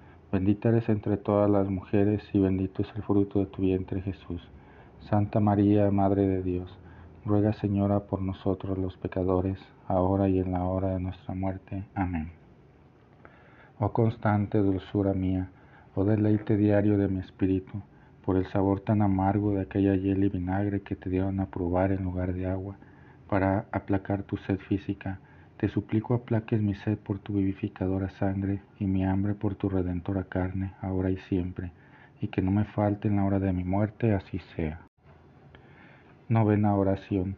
Bendita 0.31 0.69
eres 0.69 0.87
entre 0.87 1.17
todas 1.17 1.49
las 1.49 1.69
mujeres 1.69 2.23
y 2.31 2.39
bendito 2.39 2.83
es 2.83 2.87
el 2.95 3.03
fruto 3.03 3.39
de 3.39 3.47
tu 3.47 3.63
vientre 3.63 4.01
Jesús. 4.01 4.41
Santa 5.09 5.41
María, 5.41 5.91
Madre 5.91 6.25
de 6.25 6.41
Dios, 6.41 6.73
ruega 7.25 7.51
Señora 7.51 7.99
por 8.01 8.21
nosotros 8.21 8.77
los 8.77 8.95
pecadores, 8.95 9.59
ahora 9.89 10.29
y 10.29 10.39
en 10.39 10.53
la 10.53 10.63
hora 10.63 10.91
de 10.93 11.01
nuestra 11.01 11.35
muerte. 11.35 11.83
Amén. 11.95 12.31
Oh 13.77 13.91
constante 13.91 14.59
dulzura 14.59 15.13
mía, 15.13 15.49
oh 15.95 16.05
deleite 16.05 16.55
diario 16.55 16.97
de 16.97 17.09
mi 17.09 17.19
espíritu, 17.19 17.81
por 18.23 18.37
el 18.37 18.45
sabor 18.51 18.79
tan 18.79 19.01
amargo 19.01 19.51
de 19.51 19.61
aquella 19.63 19.95
hiel 19.95 20.23
y 20.23 20.29
vinagre 20.29 20.81
que 20.81 20.95
te 20.95 21.09
dieron 21.09 21.41
a 21.41 21.47
probar 21.47 21.91
en 21.91 22.05
lugar 22.05 22.33
de 22.33 22.45
agua, 22.45 22.77
para 23.27 23.65
aplacar 23.73 24.23
tu 24.23 24.37
sed 24.37 24.59
física, 24.59 25.19
te 25.61 25.69
suplico 25.69 26.15
aplaques 26.15 26.59
mi 26.59 26.73
sed 26.73 26.97
por 26.97 27.19
tu 27.19 27.33
vivificadora 27.33 28.09
sangre 28.17 28.63
y 28.79 28.87
mi 28.87 29.05
hambre 29.05 29.35
por 29.35 29.53
tu 29.53 29.69
redentora 29.69 30.23
carne, 30.23 30.73
ahora 30.81 31.11
y 31.11 31.17
siempre, 31.29 31.71
y 32.19 32.29
que 32.29 32.41
no 32.41 32.49
me 32.49 32.65
falte 32.65 33.09
en 33.09 33.17
la 33.17 33.25
hora 33.25 33.37
de 33.37 33.53
mi 33.53 33.63
muerte, 33.63 34.15
así 34.15 34.39
sea. 34.55 34.79
Novena 36.29 36.73
oración. 36.73 37.35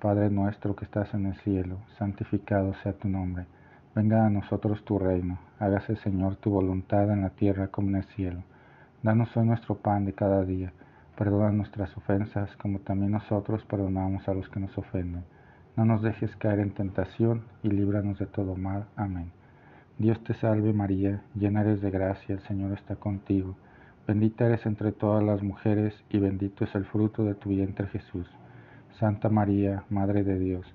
Padre 0.00 0.30
nuestro 0.30 0.76
que 0.76 0.84
estás 0.84 1.12
en 1.12 1.26
el 1.26 1.34
cielo, 1.38 1.78
santificado 1.98 2.72
sea 2.84 2.92
tu 2.92 3.08
nombre. 3.08 3.46
Venga 3.96 4.24
a 4.24 4.30
nosotros 4.30 4.84
tu 4.84 5.00
reino. 5.00 5.40
Hágase, 5.58 5.96
Señor, 5.96 6.36
tu 6.36 6.50
voluntad 6.50 7.10
en 7.10 7.22
la 7.22 7.30
tierra 7.30 7.66
como 7.66 7.88
en 7.88 7.96
el 7.96 8.04
cielo. 8.14 8.44
Danos 9.02 9.36
hoy 9.36 9.44
nuestro 9.44 9.74
pan 9.74 10.04
de 10.04 10.12
cada 10.12 10.44
día. 10.44 10.72
Perdona 11.18 11.50
nuestras 11.50 11.96
ofensas, 11.96 12.56
como 12.58 12.78
también 12.78 13.10
nosotros 13.10 13.64
perdonamos 13.64 14.28
a 14.28 14.34
los 14.34 14.48
que 14.50 14.60
nos 14.60 14.78
ofenden 14.78 15.24
no 15.76 15.84
nos 15.84 16.00
dejes 16.00 16.34
caer 16.36 16.60
en 16.60 16.70
tentación 16.70 17.42
y 17.62 17.68
líbranos 17.68 18.18
de 18.18 18.26
todo 18.26 18.56
mal. 18.56 18.86
Amén. 18.96 19.30
Dios 19.98 20.22
te 20.24 20.32
salve 20.34 20.72
María, 20.72 21.22
llena 21.34 21.60
eres 21.60 21.82
de 21.82 21.90
gracia, 21.90 22.34
el 22.34 22.40
Señor 22.40 22.72
está 22.72 22.96
contigo. 22.96 23.56
Bendita 24.06 24.46
eres 24.46 24.64
entre 24.64 24.92
todas 24.92 25.22
las 25.22 25.42
mujeres 25.42 25.94
y 26.10 26.18
bendito 26.18 26.64
es 26.64 26.74
el 26.74 26.86
fruto 26.86 27.24
de 27.24 27.34
tu 27.34 27.50
vientre 27.50 27.88
Jesús. 27.88 28.26
Santa 28.98 29.28
María, 29.28 29.84
Madre 29.90 30.24
de 30.24 30.38
Dios, 30.38 30.66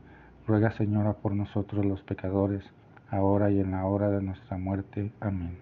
ruega 0.45 0.71
Señora 0.71 1.13
por 1.13 1.33
nosotros 1.33 1.83
los 1.83 2.01
pecadores, 2.01 2.63
ahora 3.09 3.49
y 3.49 3.59
en 3.59 3.71
la 3.71 3.85
hora 3.85 4.09
de 4.09 4.21
nuestra 4.21 4.57
muerte. 4.57 5.11
Amén. 5.19 5.57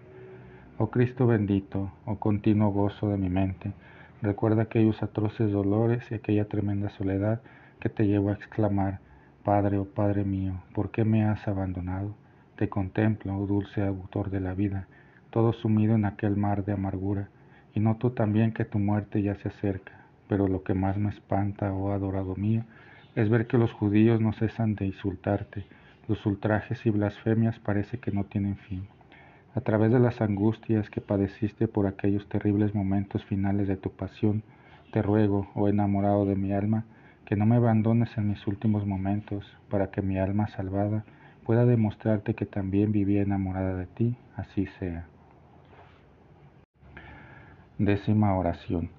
Oh 0.76 0.90
Cristo 0.90 1.26
bendito, 1.26 1.92
oh 2.04 2.16
continuo 2.16 2.70
gozo 2.70 3.08
de 3.08 3.16
mi 3.16 3.28
mente, 3.28 3.72
recuerda 4.20 4.62
aquellos 4.62 5.02
atroces 5.02 5.50
dolores 5.50 6.02
y 6.10 6.14
aquella 6.14 6.46
tremenda 6.46 6.90
soledad 6.90 7.40
que 7.80 7.88
te 7.88 8.06
llevó 8.06 8.30
a 8.30 8.34
exclamar, 8.34 9.00
Padre, 9.44 9.78
oh 9.78 9.86
Padre 9.86 10.22
mío, 10.24 10.52
¿por 10.74 10.90
qué 10.90 11.02
me 11.06 11.24
has 11.24 11.48
abandonado? 11.48 12.14
Te 12.56 12.68
contemplo, 12.68 13.34
oh 13.38 13.46
dulce 13.46 13.80
autor 13.80 14.28
de 14.28 14.38
la 14.38 14.52
vida, 14.52 14.86
todo 15.30 15.54
sumido 15.54 15.94
en 15.94 16.04
aquel 16.04 16.36
mar 16.36 16.62
de 16.66 16.72
amargura, 16.72 17.30
y 17.74 17.80
noto 17.80 18.12
también 18.12 18.52
que 18.52 18.66
tu 18.66 18.78
muerte 18.78 19.22
ya 19.22 19.34
se 19.36 19.48
acerca, 19.48 19.92
pero 20.28 20.46
lo 20.46 20.62
que 20.62 20.74
más 20.74 20.98
me 20.98 21.08
espanta, 21.08 21.72
oh 21.72 21.90
adorado 21.92 22.36
mío, 22.36 22.64
es 23.16 23.30
ver 23.30 23.46
que 23.46 23.56
los 23.56 23.72
judíos 23.72 24.20
no 24.20 24.34
cesan 24.34 24.74
de 24.74 24.84
insultarte, 24.84 25.64
los 26.06 26.26
ultrajes 26.26 26.84
y 26.84 26.90
blasfemias 26.90 27.58
parece 27.60 27.98
que 27.98 28.10
no 28.10 28.24
tienen 28.24 28.56
fin. 28.56 28.88
A 29.54 29.62
través 29.62 29.90
de 29.90 30.00
las 30.00 30.20
angustias 30.20 30.90
que 30.90 31.00
padeciste 31.00 31.66
por 31.66 31.86
aquellos 31.86 32.28
terribles 32.28 32.74
momentos 32.74 33.24
finales 33.24 33.68
de 33.68 33.78
tu 33.78 33.90
pasión, 33.90 34.42
te 34.92 35.00
ruego, 35.00 35.48
oh 35.54 35.68
enamorado 35.68 36.26
de 36.26 36.36
mi 36.36 36.52
alma, 36.52 36.84
que 37.30 37.36
no 37.36 37.46
me 37.46 37.54
abandones 37.54 38.10
en 38.18 38.28
mis 38.28 38.44
últimos 38.48 38.84
momentos, 38.84 39.46
para 39.70 39.92
que 39.92 40.02
mi 40.02 40.18
alma 40.18 40.48
salvada 40.48 41.04
pueda 41.46 41.64
demostrarte 41.64 42.34
que 42.34 42.44
también 42.44 42.90
vivía 42.90 43.22
enamorada 43.22 43.76
de 43.76 43.86
ti, 43.86 44.16
así 44.34 44.66
sea. 44.80 45.06
Décima 47.78 48.34
oración. 48.34 48.90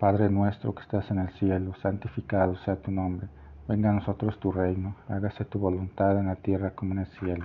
Padre 0.00 0.30
nuestro 0.30 0.74
que 0.74 0.80
estás 0.80 1.10
en 1.10 1.18
el 1.18 1.28
cielo, 1.34 1.74
santificado 1.82 2.56
sea 2.64 2.76
tu 2.76 2.90
nombre. 2.90 3.28
Venga 3.68 3.90
a 3.90 3.92
nosotros 3.92 4.40
tu 4.40 4.50
reino, 4.50 4.96
hágase 5.06 5.44
tu 5.44 5.58
voluntad 5.58 6.18
en 6.18 6.28
la 6.28 6.36
tierra 6.36 6.70
como 6.70 6.94
en 6.94 7.00
el 7.00 7.06
cielo. 7.18 7.44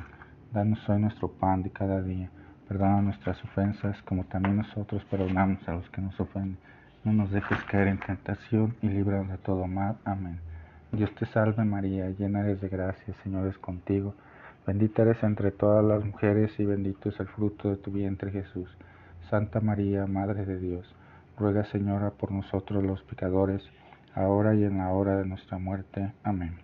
Danos 0.54 0.88
hoy 0.88 1.02
nuestro 1.02 1.28
pan 1.34 1.64
de 1.64 1.72
cada 1.72 2.02
día. 2.02 2.30
Perdona 2.66 3.02
nuestras 3.02 3.44
ofensas 3.44 4.02
como 4.04 4.24
también 4.24 4.56
nosotros 4.56 5.04
perdonamos 5.12 5.68
a 5.68 5.74
los 5.74 5.90
que 5.90 6.02
nos 6.02 6.18
ofenden. 6.18 6.58
No 7.06 7.14
nos 7.14 7.32
dejes 7.32 7.64
caer 7.64 7.88
en 7.88 7.98
tentación 7.98 8.76
y 8.82 8.90
líbranos 8.90 9.30
de 9.30 9.38
todo 9.38 9.68
mal. 9.68 9.98
Amén. 10.04 10.40
Dios 10.92 11.14
te 11.16 11.26
salve 11.28 11.64
María, 11.64 12.10
llena 12.10 12.42
eres 12.42 12.60
de 12.60 12.68
gracia, 12.68 13.14
Señor 13.24 13.48
es 13.48 13.58
contigo. 13.58 14.16
Bendita 14.68 15.04
eres 15.04 15.24
entre 15.24 15.52
todas 15.52 15.86
las 15.86 16.04
mujeres 16.04 16.52
y 16.60 16.66
bendito 16.66 17.08
es 17.08 17.20
el 17.22 17.28
fruto 17.28 17.70
de 17.70 17.78
tu 17.78 17.92
vientre 17.92 18.32
Jesús. 18.32 18.70
Santa 19.30 19.62
María, 19.62 20.08
Madre 20.08 20.46
de 20.46 20.60
Dios, 20.60 20.94
ruega 21.38 21.64
Señora 21.66 22.10
por 22.10 22.32
nosotros 22.32 22.84
los 22.84 23.02
pecadores, 23.04 23.64
ahora 24.14 24.54
y 24.56 24.66
en 24.66 24.80
la 24.80 24.90
hora 24.90 25.16
de 25.16 25.26
nuestra 25.26 25.58
muerte. 25.58 26.12
Amén. 26.24 26.58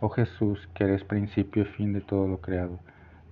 Oh 0.00 0.08
Jesús, 0.08 0.68
que 0.74 0.84
eres 0.84 1.04
principio 1.04 1.62
y 1.62 1.66
fin 1.66 1.92
de 1.92 2.00
todo 2.00 2.26
lo 2.26 2.40
creado, 2.40 2.80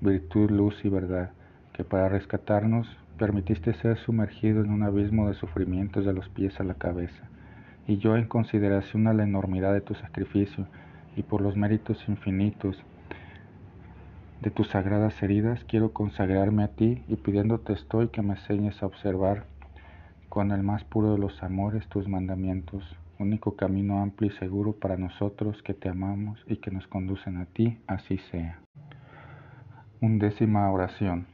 virtud, 0.01 0.51
luz 0.51 0.85
y 0.85 0.89
verdad, 0.89 1.31
que 1.73 1.83
para 1.83 2.09
rescatarnos 2.09 2.87
permitiste 3.19 3.75
ser 3.75 3.99
sumergido 3.99 4.65
en 4.65 4.71
un 4.71 4.83
abismo 4.83 5.29
de 5.29 5.35
sufrimientos 5.35 6.05
de 6.05 6.13
los 6.13 6.29
pies 6.29 6.59
a 6.61 6.65
la 6.65 6.75
cabeza. 6.75 7.29
Y 7.87 7.99
yo, 7.99 8.17
en 8.17 8.27
consideración 8.27 9.07
a 9.07 9.13
la 9.13 9.25
enormidad 9.25 9.73
de 9.73 9.81
tu 9.81 9.95
sacrificio 9.95 10.67
y 11.17 11.23
por 11.23 11.41
los 11.41 11.57
méritos 11.57 12.03
infinitos 12.09 12.83
de 14.41 14.51
tus 14.51 14.69
sagradas 14.69 15.23
heridas, 15.23 15.65
quiero 15.65 15.93
consagrarme 15.93 16.65
a 16.65 16.69
ti 16.69 17.03
y 17.09 17.17
pidiéndote 17.17 17.73
estoy 17.73 18.09
que 18.09 18.23
me 18.23 18.35
enseñes 18.35 18.83
a 18.83 18.87
observar 18.87 19.45
con 20.29 20.51
el 20.51 20.63
más 20.63 20.83
puro 20.85 21.13
de 21.13 21.19
los 21.19 21.43
amores 21.43 21.87
tus 21.89 22.09
mandamientos, 22.09 22.85
único 23.19 23.55
camino 23.55 24.03
amplio 24.03 24.31
y 24.33 24.35
seguro 24.37 24.73
para 24.73 24.97
nosotros 24.97 25.63
que 25.63 25.75
te 25.75 25.89
amamos 25.89 26.45
y 26.49 26.57
que 26.57 26.73
nos 26.73 26.89
conducen 26.89 27.37
a 27.37 27.47
ti, 27.47 27.79
así 27.87 28.19
sea. 28.31 28.59
Undécima 30.01 30.71
oración. 30.71 31.34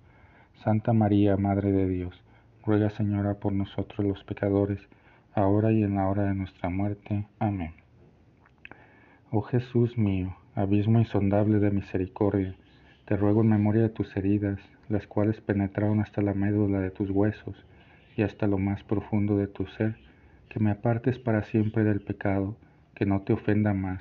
Santa 0.63 0.93
María, 0.93 1.37
Madre 1.37 1.71
de 1.71 1.89
Dios, 1.89 2.13
ruega 2.63 2.91
Señora 2.91 3.33
por 3.35 3.51
nosotros 3.51 4.05
los 4.05 4.23
pecadores, 4.23 4.79
ahora 5.33 5.71
y 5.71 5.81
en 5.81 5.95
la 5.95 6.07
hora 6.07 6.25
de 6.25 6.35
nuestra 6.35 6.69
muerte. 6.69 7.25
Amén. 7.39 7.73
Oh 9.31 9.41
Jesús 9.41 9.97
mío, 9.97 10.35
abismo 10.53 10.99
insondable 10.99 11.57
de 11.57 11.71
misericordia, 11.71 12.55
te 13.05 13.17
ruego 13.17 13.41
en 13.41 13.49
memoria 13.49 13.81
de 13.81 13.89
tus 13.89 14.15
heridas, 14.15 14.59
las 14.87 15.07
cuales 15.07 15.41
penetraron 15.41 15.99
hasta 15.99 16.21
la 16.21 16.35
médula 16.35 16.79
de 16.79 16.91
tus 16.91 17.09
huesos 17.09 17.55
y 18.15 18.21
hasta 18.21 18.45
lo 18.45 18.59
más 18.59 18.83
profundo 18.83 19.37
de 19.37 19.47
tu 19.47 19.65
ser, 19.65 19.95
que 20.47 20.59
me 20.59 20.69
apartes 20.69 21.17
para 21.17 21.43
siempre 21.43 21.83
del 21.83 22.01
pecado, 22.01 22.55
que 22.93 23.07
no 23.07 23.21
te 23.21 23.33
ofenda 23.33 23.73
más. 23.73 23.99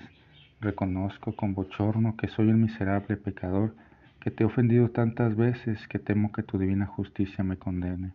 Reconozco 0.60 1.34
con 1.34 1.54
bochorno 1.54 2.18
que 2.18 2.28
soy 2.28 2.50
el 2.50 2.56
miserable 2.56 3.16
pecador, 3.16 3.74
que 4.20 4.30
te 4.30 4.44
he 4.44 4.46
ofendido 4.46 4.90
tantas 4.90 5.34
veces 5.34 5.88
que 5.88 5.98
temo 5.98 6.30
que 6.30 6.42
tu 6.42 6.58
divina 6.58 6.86
justicia 6.86 7.42
me 7.42 7.56
condene. 7.56 8.12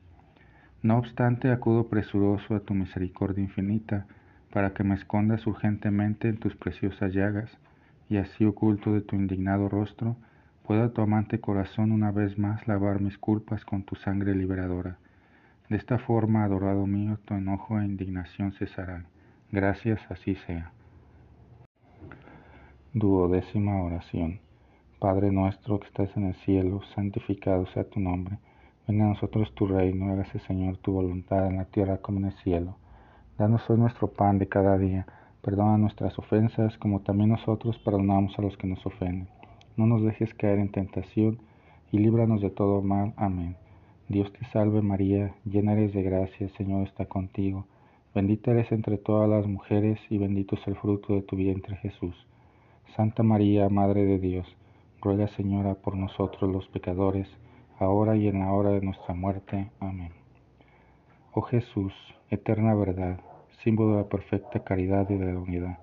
No 0.83 0.97
obstante, 0.97 1.51
acudo 1.51 1.87
presuroso 1.87 2.55
a 2.55 2.59
tu 2.59 2.75
misericordia 2.75 3.43
infinita, 3.43 4.05
para 4.51 4.73
que 4.73 4.83
me 4.83 4.95
escondas 4.95 5.47
urgentemente 5.47 6.29
en 6.29 6.37
tus 6.37 6.55
preciosas 6.55 7.13
llagas, 7.13 7.57
y 8.07 8.17
así 8.17 8.45
oculto 8.45 8.93
de 8.93 9.01
tu 9.01 9.15
indignado 9.15 9.67
rostro, 9.67 10.15
pueda 10.65 10.89
tu 10.89 11.01
amante 11.01 11.39
corazón 11.39 11.91
una 11.91 12.11
vez 12.11 12.37
más 12.37 12.67
lavar 12.67 13.01
mis 13.01 13.17
culpas 13.17 13.65
con 13.65 13.83
tu 13.83 13.95
sangre 13.95 14.35
liberadora. 14.35 14.97
De 15.69 15.77
esta 15.77 15.97
forma, 15.97 16.43
adorado 16.43 16.85
mío, 16.85 17.17
tu 17.25 17.33
enojo 17.33 17.79
e 17.79 17.85
indignación 17.85 18.51
cesarán. 18.53 19.07
Gracias, 19.51 19.99
así 20.09 20.35
sea. 20.35 20.71
Duodécima 22.93 23.81
oración. 23.81 24.39
Padre 24.99 25.31
nuestro 25.31 25.79
que 25.79 25.87
estás 25.87 26.15
en 26.17 26.25
el 26.25 26.35
cielo, 26.45 26.81
santificado 26.95 27.65
sea 27.67 27.83
tu 27.89 27.99
nombre. 27.99 28.37
Venga 28.87 29.05
a 29.05 29.09
nosotros 29.09 29.53
tu 29.55 29.67
reino, 29.67 30.11
hágase 30.11 30.39
Señor 30.39 30.77
tu 30.77 30.91
voluntad 30.91 31.47
en 31.47 31.57
la 31.57 31.65
tierra 31.65 31.97
como 31.97 32.19
en 32.19 32.25
el 32.25 32.37
cielo. 32.43 32.77
Danos 33.37 33.69
hoy 33.69 33.77
nuestro 33.77 34.07
pan 34.07 34.39
de 34.39 34.47
cada 34.47 34.77
día. 34.77 35.05
Perdona 35.41 35.77
nuestras 35.77 36.17
ofensas 36.17 36.77
como 36.77 37.01
también 37.01 37.29
nosotros 37.29 37.77
perdonamos 37.79 38.37
a 38.39 38.41
los 38.41 38.57
que 38.57 38.67
nos 38.67 38.85
ofenden 38.85 39.27
no 39.77 39.85
nos 39.87 40.03
dejes 40.03 40.33
caer 40.33 40.59
en 40.59 40.69
tentación, 40.69 41.39
y 41.91 41.99
líbranos 41.99 42.41
de 42.41 42.49
todo 42.49 42.81
mal. 42.81 43.13
Amén. 43.17 43.55
Dios 44.07 44.31
te 44.33 44.45
salve 44.47 44.81
María, 44.81 45.35
llena 45.45 45.73
eres 45.73 45.93
de 45.93 46.03
gracia, 46.03 46.47
el 46.47 46.53
Señor 46.53 46.87
está 46.87 47.05
contigo. 47.05 47.65
Bendita 48.13 48.51
eres 48.51 48.71
entre 48.71 48.97
todas 48.97 49.29
las 49.29 49.45
mujeres, 49.47 49.99
y 50.09 50.17
bendito 50.17 50.55
es 50.55 50.65
el 50.67 50.75
fruto 50.75 51.13
de 51.13 51.21
tu 51.21 51.35
vientre 51.35 51.75
Jesús. 51.77 52.15
Santa 52.95 53.23
María, 53.23 53.67
Madre 53.69 54.05
de 54.05 54.19
Dios, 54.19 54.47
ruega 55.05 55.29
Señora 55.29 55.75
por 55.75 55.95
nosotros 55.95 56.51
los 56.51 56.67
pecadores, 56.67 57.29
ahora 57.79 58.17
y 58.17 58.27
en 58.27 58.39
la 58.39 58.51
hora 58.51 58.71
de 58.71 58.81
nuestra 58.81 59.13
muerte. 59.13 59.69
Amén. 59.79 60.11
Oh 61.31 61.43
Jesús, 61.43 61.93
eterna 62.29 62.75
verdad, 62.75 63.21
símbolo 63.63 63.91
de 63.91 64.01
la 64.01 64.09
perfecta 64.09 64.65
caridad 64.65 65.09
y 65.09 65.15
de 65.15 65.31
la 65.31 65.39
unidad 65.39 65.77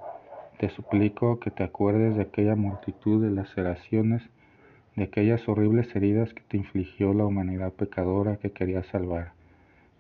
te 0.63 0.71
suplico 0.71 1.41
que 1.41 1.51
te 1.51 1.65
acuerdes 1.65 2.15
de 2.15 2.23
aquella 2.23 2.55
multitud 2.55 3.21
de 3.21 3.33
laceraciones, 3.33 4.23
de 4.95 5.03
aquellas 5.03 5.49
horribles 5.49 5.93
heridas 5.97 6.33
que 6.35 6.43
te 6.43 6.57
infligió 6.57 7.13
la 7.15 7.27
humanidad 7.27 7.73
pecadora 7.73 8.37
que 8.37 8.53
quería 8.53 8.85
salvar. 8.85 9.33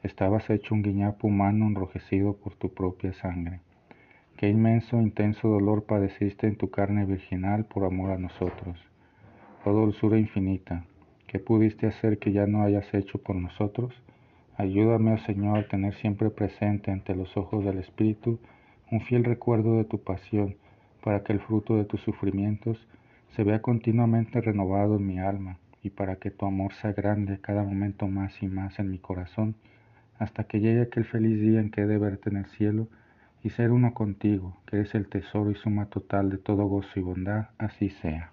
Estabas 0.04 0.48
hecho 0.50 0.76
un 0.76 0.85
guiñapo 0.85 1.26
humano 1.26 1.66
enrojecido 1.66 2.35
por 2.35 2.54
tu 2.54 2.72
propia 2.72 3.12
sangre. 3.12 3.58
Qué 4.37 4.50
inmenso, 4.50 5.00
intenso 5.00 5.48
dolor 5.48 5.82
padeciste 5.82 6.46
en 6.46 6.54
tu 6.54 6.70
carne 6.70 7.06
virginal 7.06 7.64
por 7.64 7.85
amor 7.85 8.12
a 8.12 8.18
nosotros. 8.18 8.78
Oh 9.64 9.70
dulzura 9.70 10.18
infinita, 10.18 10.85
¿qué 11.29 11.38
pudiste 11.38 11.87
hacer 11.87 12.18
que 12.18 12.33
ya 12.33 12.48
no 12.48 12.64
hayas 12.64 12.92
hecho 12.94 13.18
por 13.18 13.37
nosotros? 13.37 13.94
Ayúdame, 14.57 15.12
oh 15.12 15.18
Señor, 15.18 15.59
a 15.59 15.68
tener 15.68 15.94
siempre 15.94 16.31
presente 16.31 16.90
ante 16.90 17.14
los 17.14 17.37
ojos 17.37 17.64
del 17.64 17.79
Espíritu 17.79 18.40
un 18.90 19.03
fiel 19.03 19.22
recuerdo 19.22 19.77
de 19.77 19.85
tu 19.85 20.03
pasión, 20.03 20.57
para 21.05 21.22
que 21.22 21.33
el 21.33 21.38
fruto 21.38 21.77
de 21.77 21.85
tus 21.85 22.01
sufrimientos 22.01 22.77
se 23.37 23.44
vea 23.44 23.62
continuamente 23.62 24.40
renovado 24.40 24.96
en 24.96 25.07
mi 25.07 25.20
alma 25.20 25.59
y 25.81 25.90
para 25.90 26.16
que 26.16 26.33
tu 26.33 26.44
amor 26.44 26.72
sea 26.75 26.92
grande 26.92 27.38
cada 27.40 27.62
momento 27.62 28.09
más 28.09 28.42
y 28.42 28.48
más 28.48 28.81
en 28.81 28.90
mi 28.90 28.98
corazón, 28.98 29.55
hasta 30.18 30.42
que 30.42 30.59
llegue 30.59 30.83
aquel 30.83 31.05
feliz 31.05 31.40
día 31.40 31.61
en 31.61 31.70
que 31.70 31.83
he 31.83 31.87
de 31.87 31.98
verte 31.98 32.31
en 32.31 32.38
el 32.38 32.46
cielo 32.46 32.88
y 33.44 33.51
ser 33.51 33.70
uno 33.70 33.94
contigo, 33.94 34.57
que 34.66 34.79
eres 34.79 34.96
el 34.96 35.07
tesoro 35.07 35.53
y 35.53 35.55
suma 35.55 35.87
total 35.87 36.31
de 36.31 36.38
todo 36.38 36.66
gozo 36.66 36.98
y 36.98 37.03
bondad, 37.03 37.51
así 37.59 37.90
sea. 37.90 38.33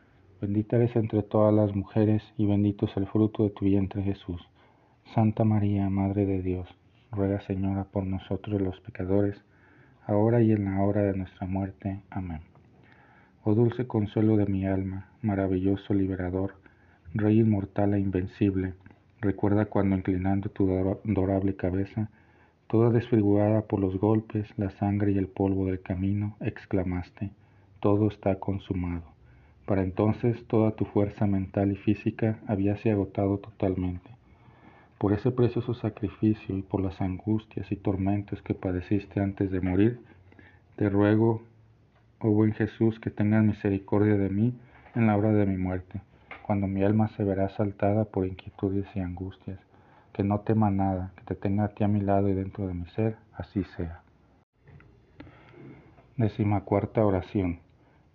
Bendita 0.41 0.77
eres 0.77 0.95
entre 0.95 1.21
todas 1.21 1.53
las 1.53 1.75
mujeres 1.75 2.23
y 2.35 2.47
bendito 2.47 2.87
es 2.87 2.97
el 2.97 3.05
fruto 3.05 3.43
de 3.43 3.51
tu 3.51 3.65
vientre 3.65 4.01
Jesús. 4.01 4.41
Santa 5.13 5.43
María, 5.43 5.87
Madre 5.91 6.25
de 6.25 6.41
Dios, 6.41 6.67
ruega 7.11 7.41
Señora 7.41 7.83
por 7.83 8.07
nosotros 8.07 8.59
los 8.59 8.79
pecadores, 8.79 9.39
ahora 10.07 10.41
y 10.41 10.51
en 10.51 10.65
la 10.65 10.81
hora 10.81 11.03
de 11.03 11.15
nuestra 11.15 11.45
muerte. 11.45 12.01
Amén. 12.09 12.41
Oh 13.43 13.53
dulce 13.53 13.85
consuelo 13.85 14.35
de 14.35 14.47
mi 14.47 14.65
alma, 14.65 15.11
maravilloso 15.21 15.93
liberador, 15.93 16.55
Rey 17.13 17.39
inmortal 17.39 17.93
e 17.93 17.99
invencible, 17.99 18.73
recuerda 19.19 19.65
cuando 19.65 19.95
inclinando 19.95 20.49
tu 20.49 20.71
adorable 20.71 21.55
cabeza, 21.55 22.09
toda 22.65 22.89
desfigurada 22.89 23.61
por 23.67 23.79
los 23.79 23.95
golpes, 23.99 24.47
la 24.57 24.71
sangre 24.71 25.11
y 25.11 25.19
el 25.19 25.27
polvo 25.27 25.67
del 25.67 25.81
camino, 25.81 26.35
exclamaste, 26.39 27.29
todo 27.79 28.07
está 28.07 28.39
consumado. 28.39 29.10
Para 29.71 29.83
entonces 29.83 30.45
toda 30.47 30.71
tu 30.71 30.83
fuerza 30.83 31.27
mental 31.27 31.71
y 31.71 31.77
física 31.77 32.39
habíase 32.45 32.91
agotado 32.91 33.37
totalmente. 33.37 34.11
Por 34.97 35.13
ese 35.13 35.31
precioso 35.31 35.73
sacrificio 35.73 36.57
y 36.57 36.61
por 36.61 36.81
las 36.81 36.99
angustias 36.99 37.71
y 37.71 37.77
tormentos 37.77 38.41
que 38.41 38.53
padeciste 38.53 39.21
antes 39.21 39.49
de 39.49 39.61
morir, 39.61 40.01
te 40.75 40.89
ruego, 40.89 41.43
oh 42.19 42.31
buen 42.31 42.51
Jesús, 42.51 42.99
que 42.99 43.11
tengas 43.11 43.45
misericordia 43.45 44.17
de 44.17 44.29
mí 44.29 44.53
en 44.93 45.07
la 45.07 45.15
hora 45.15 45.31
de 45.31 45.45
mi 45.45 45.55
muerte, 45.55 46.01
cuando 46.41 46.67
mi 46.67 46.83
alma 46.83 47.07
se 47.15 47.23
verá 47.23 47.45
asaltada 47.45 48.03
por 48.03 48.27
inquietudes 48.27 48.87
y 48.93 48.99
angustias. 48.99 49.61
Que 50.11 50.25
no 50.25 50.41
tema 50.41 50.69
nada, 50.69 51.13
que 51.15 51.23
te 51.23 51.35
tenga 51.35 51.63
a 51.63 51.69
ti 51.69 51.85
a 51.85 51.87
mi 51.87 52.01
lado 52.01 52.27
y 52.27 52.33
dentro 52.33 52.67
de 52.67 52.73
mi 52.73 52.87
ser, 52.87 53.15
así 53.37 53.63
sea. 53.77 54.01
Décima 56.17 56.59
cuarta 56.65 57.05
oración. 57.05 57.70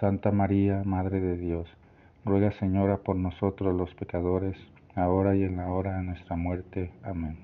Santa 0.00 0.30
María, 0.30 0.84
Madre 0.84 1.18
de 1.18 1.36
Dios, 1.36 1.68
ruega 2.24 2.52
Señora 2.52 2.98
por 2.98 3.16
nosotros 3.16 3.74
los 3.74 3.92
pecadores, 3.96 4.56
ahora 4.94 5.34
y 5.34 5.42
en 5.42 5.56
la 5.56 5.66
hora 5.72 5.96
de 5.96 6.04
nuestra 6.04 6.36
muerte. 6.36 6.92
Amén. 7.02 7.36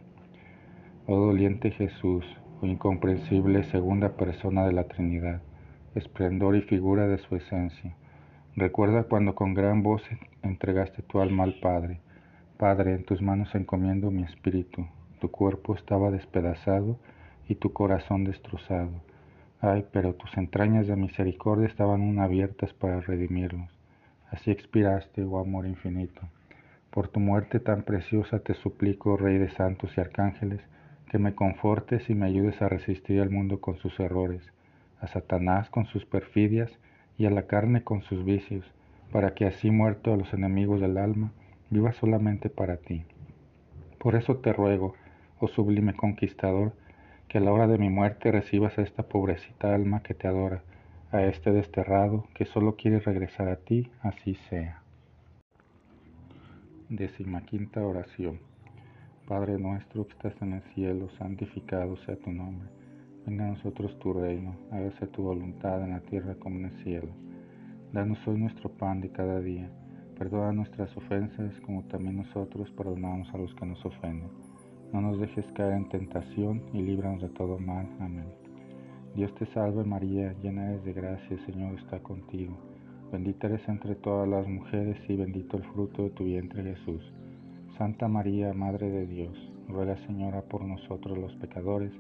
Oh 1.09 1.17
doliente 1.17 1.73
Jesús, 1.73 2.25
oh 2.63 2.67
incomprensible 2.67 3.65
segunda 3.65 4.11
persona 4.11 4.65
de 4.67 4.73
la 4.73 4.85
Trinidad, 4.85 5.43
esplendor 5.97 6.55
y 6.55 6.63
figura 6.63 7.09
de 7.09 7.19
su 7.19 7.35
esencia, 7.35 7.97
recuerda 8.55 9.03
cuando 9.03 9.35
con 9.35 9.55
gran 9.55 9.83
voz 9.83 10.03
entregaste 10.45 11.03
tu 11.03 11.21
alma 11.21 11.43
al 11.43 11.59
Padre. 11.59 11.99
Padre, 12.57 12.95
en 12.95 13.05
tus 13.05 13.21
manos 13.21 13.53
encomiendo 13.57 14.13
mi 14.13 14.23
espíritu. 14.23 14.87
Tu 15.21 15.29
cuerpo 15.29 15.75
estaba 15.75 16.13
despedazado 16.13 17.01
y 17.49 17.57
tu 17.57 17.73
corazón 17.73 18.23
destrozado 18.23 18.93
Ay, 19.67 19.87
pero 19.93 20.13
tus 20.13 20.37
entrañas 20.37 20.87
de 20.87 20.95
misericordia 20.95 21.67
estaban 21.67 22.03
aún 22.03 22.19
abiertas 22.19 22.75
para 22.75 23.01
redimirlos. 23.01 23.71
Así 24.31 24.51
expiraste, 24.51 25.25
oh 25.25 25.39
amor 25.39 25.65
infinito. 25.65 26.21
Por 26.91 27.09
tu 27.09 27.19
muerte 27.19 27.61
tan 27.61 27.83
preciosa 27.83 28.41
te 28.41 28.53
suplico, 28.53 29.17
Rey 29.17 29.39
de 29.39 29.49
santos 29.49 29.97
y 29.97 30.03
arcángeles, 30.03 30.61
que 31.11 31.19
me 31.19 31.35
confortes 31.35 32.11
y 32.11 32.15
me 32.15 32.27
ayudes 32.27 32.61
a 32.61 32.69
resistir 32.69 33.23
al 33.23 33.31
mundo 33.31 33.63
con 33.63 33.79
sus 33.79 33.99
errores, 34.01 34.43
a 35.01 35.07
Satanás 35.07 35.71
con 35.71 35.87
sus 35.87 36.05
perfidias 36.05 36.71
y 37.17 37.25
a 37.25 37.31
la 37.31 37.47
carne 37.47 37.85
con 37.85 38.03
sus 38.03 38.23
vicios, 38.23 38.67
para 39.13 39.33
que 39.33 39.47
así 39.47 39.71
muerto 39.71 40.13
a 40.13 40.19
los 40.19 40.35
enemigos 40.35 40.83
del 40.83 40.99
alma, 40.99 41.33
viva 41.71 41.95
solamente 41.95 42.51
para 42.51 42.77
ti. 42.77 43.07
Por 43.99 44.15
eso 44.15 44.37
te 44.37 44.53
ruego, 44.53 44.95
oh 45.41 45.49
sublime 45.49 45.95
conquistador, 45.95 46.75
que 47.35 47.39
a 47.39 47.41
la 47.41 47.51
hora 47.51 47.67
de 47.67 47.79
mi 47.79 47.91
muerte 47.91 48.31
recibas 48.31 48.79
a 48.79 48.83
esta 48.83 49.03
pobrecita 49.03 49.75
alma 49.75 50.05
que 50.05 50.15
te 50.15 50.29
adora, 50.29 50.63
a 51.11 51.25
este 51.25 51.51
desterrado 51.51 52.29
que 52.33 52.45
solo 52.45 52.77
quiere 52.77 53.01
regresar 53.01 53.49
a 53.49 53.57
ti, 53.57 53.91
así 54.03 54.37
sea. 54.49 54.85
Décima 56.89 57.41
quinta 57.41 57.85
oración. 57.85 58.39
Padre 59.27 59.59
nuestro 59.59 60.07
que 60.07 60.13
estás 60.13 60.41
en 60.43 60.53
el 60.53 60.63
cielo, 60.75 61.09
santificado 61.19 61.97
sea 62.07 62.15
tu 62.15 62.31
nombre. 62.31 62.69
Venga 63.27 63.47
a 63.47 63.51
nosotros 63.51 63.99
tu 63.99 64.13
reino, 64.13 64.55
hágase 64.71 65.09
tu 65.09 65.25
voluntad 65.25 65.83
en 65.83 65.91
la 65.91 66.03
tierra 66.03 66.37
como 66.37 66.61
en 66.61 66.67
el 66.67 66.85
cielo. 66.85 67.09
Danos 67.93 68.25
hoy 68.29 68.39
nuestro 68.39 68.71
pan 68.71 69.01
de 69.01 69.11
cada 69.11 69.41
día. 69.41 69.69
Perdona 70.17 70.53
nuestras 70.53 70.97
ofensas 70.97 71.53
como 71.63 71.83
también 71.83 72.17
nosotros 72.17 72.71
perdonamos 72.71 73.29
a 73.35 73.39
los 73.39 73.53
que 73.57 73.67
nos 73.67 73.85
ofenden 73.85 74.44
no 74.95 75.01
nos 75.01 75.19
dejes 75.19 75.45
caer 75.55 75.73
en 75.73 75.89
tentación 75.89 76.63
y 76.73 76.81
líbranos 76.81 77.21
de 77.21 77.29
todo 77.31 77.59
mal. 77.59 77.89
Amén. 77.99 78.27
Dios 79.17 79.35
te 79.35 79.45
salve 79.47 79.83
María, 79.83 80.33
llena 80.41 80.71
eres 80.71 80.85
de 80.85 80.93
gracia, 80.93 81.37
el 81.37 81.45
Señor 81.47 81.77
está 81.81 81.99
contigo. 81.99 82.55
Bendita 83.11 83.49
eres 83.49 83.69
entre 83.69 83.97
todas 83.97 84.29
las 84.29 84.47
mujeres 84.47 84.97
y 85.09 85.17
bendito 85.17 85.57
el 85.57 85.65
fruto 85.65 86.05
de 86.05 86.11
tu 86.11 86.23
vientre 86.23 86.63
Jesús. 86.63 87.03
Santa 87.77 88.07
María, 88.07 88.53
Madre 88.53 88.89
de 88.89 89.05
Dios, 89.09 89.37
ruega 89.69 89.97
Señora 90.07 90.43
por 90.43 90.65
nosotros 90.65 91.19
los 91.19 91.35
pecadores, 91.39 91.93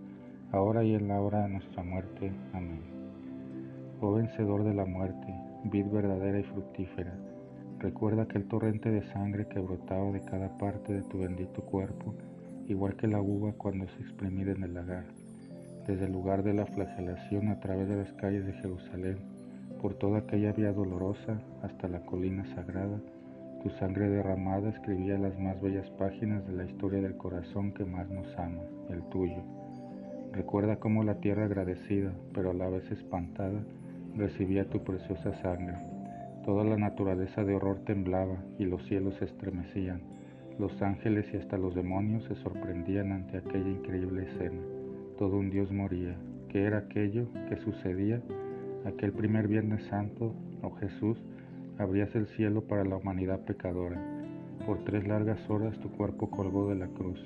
ahora 0.52 0.84
y 0.84 0.94
en 0.94 1.08
la 1.08 1.20
hora 1.20 1.42
de 1.42 1.48
nuestra 1.48 1.82
muerte. 1.82 2.32
Amén. 2.52 2.80
Oh 4.00 4.12
vencedor 4.12 4.62
de 4.62 4.72
la 4.72 4.86
muerte, 4.86 5.34
vid 5.64 5.86
verdadera 5.90 6.38
y 6.38 6.44
fructífera, 6.44 7.18
recuerda 7.80 8.28
que 8.28 8.38
el 8.38 8.46
torrente 8.46 8.92
de 8.92 9.02
sangre 9.12 9.48
que 9.48 9.58
brotaba 9.58 10.12
de 10.12 10.20
cada 10.20 10.56
parte 10.58 10.92
de 10.92 11.02
tu 11.02 11.18
bendito 11.18 11.60
cuerpo, 11.62 12.14
igual 12.68 12.96
que 12.96 13.06
la 13.06 13.20
uva 13.20 13.52
cuando 13.52 13.86
se 13.88 14.02
exprimida 14.02 14.52
en 14.52 14.62
el 14.62 14.74
lagar, 14.74 15.04
desde 15.86 16.06
el 16.06 16.12
lugar 16.12 16.42
de 16.42 16.54
la 16.54 16.66
flagelación 16.66 17.48
a 17.48 17.60
través 17.60 17.88
de 17.88 17.96
las 17.96 18.12
calles 18.14 18.46
de 18.46 18.52
Jerusalén, 18.54 19.18
por 19.82 19.94
toda 19.94 20.20
aquella 20.20 20.52
vía 20.52 20.72
dolorosa 20.72 21.40
hasta 21.62 21.88
la 21.88 22.00
colina 22.06 22.44
sagrada, 22.54 22.98
tu 23.62 23.70
sangre 23.70 24.08
derramada 24.08 24.70
escribía 24.70 25.18
las 25.18 25.38
más 25.38 25.60
bellas 25.60 25.88
páginas 25.92 26.46
de 26.46 26.54
la 26.54 26.64
historia 26.64 27.00
del 27.00 27.16
corazón 27.16 27.72
que 27.72 27.84
más 27.84 28.08
nos 28.08 28.26
ama, 28.38 28.62
el 28.90 29.02
tuyo. 29.10 29.42
Recuerda 30.32 30.76
cómo 30.76 31.02
la 31.04 31.20
tierra 31.20 31.44
agradecida, 31.44 32.12
pero 32.32 32.50
a 32.50 32.54
la 32.54 32.68
vez 32.68 32.90
espantada, 32.90 33.62
recibía 34.16 34.68
tu 34.68 34.82
preciosa 34.82 35.34
sangre. 35.42 35.76
Toda 36.44 36.64
la 36.64 36.76
naturaleza 36.76 37.44
de 37.44 37.54
horror 37.54 37.80
temblaba 37.84 38.36
y 38.58 38.64
los 38.64 38.84
cielos 38.86 39.14
se 39.16 39.26
estremecían 39.26 40.13
los 40.58 40.80
ángeles 40.82 41.26
y 41.32 41.36
hasta 41.36 41.58
los 41.58 41.74
demonios 41.74 42.24
se 42.24 42.36
sorprendían 42.36 43.10
ante 43.10 43.38
aquella 43.38 43.68
increíble 43.68 44.24
escena. 44.24 44.60
Todo 45.18 45.36
un 45.36 45.50
Dios 45.50 45.72
moría. 45.72 46.16
¿Qué 46.48 46.62
era 46.62 46.78
aquello 46.78 47.26
que 47.48 47.56
sucedía? 47.56 48.22
Aquel 48.84 49.12
primer 49.12 49.48
Viernes 49.48 49.84
Santo, 49.86 50.32
oh 50.62 50.70
Jesús, 50.76 51.18
abrías 51.78 52.14
el 52.14 52.28
cielo 52.28 52.62
para 52.62 52.84
la 52.84 52.96
humanidad 52.96 53.40
pecadora. 53.40 54.00
Por 54.64 54.84
tres 54.84 55.06
largas 55.08 55.38
horas 55.50 55.76
tu 55.80 55.90
cuerpo 55.90 56.30
colgó 56.30 56.68
de 56.68 56.76
la 56.76 56.86
cruz. 56.86 57.20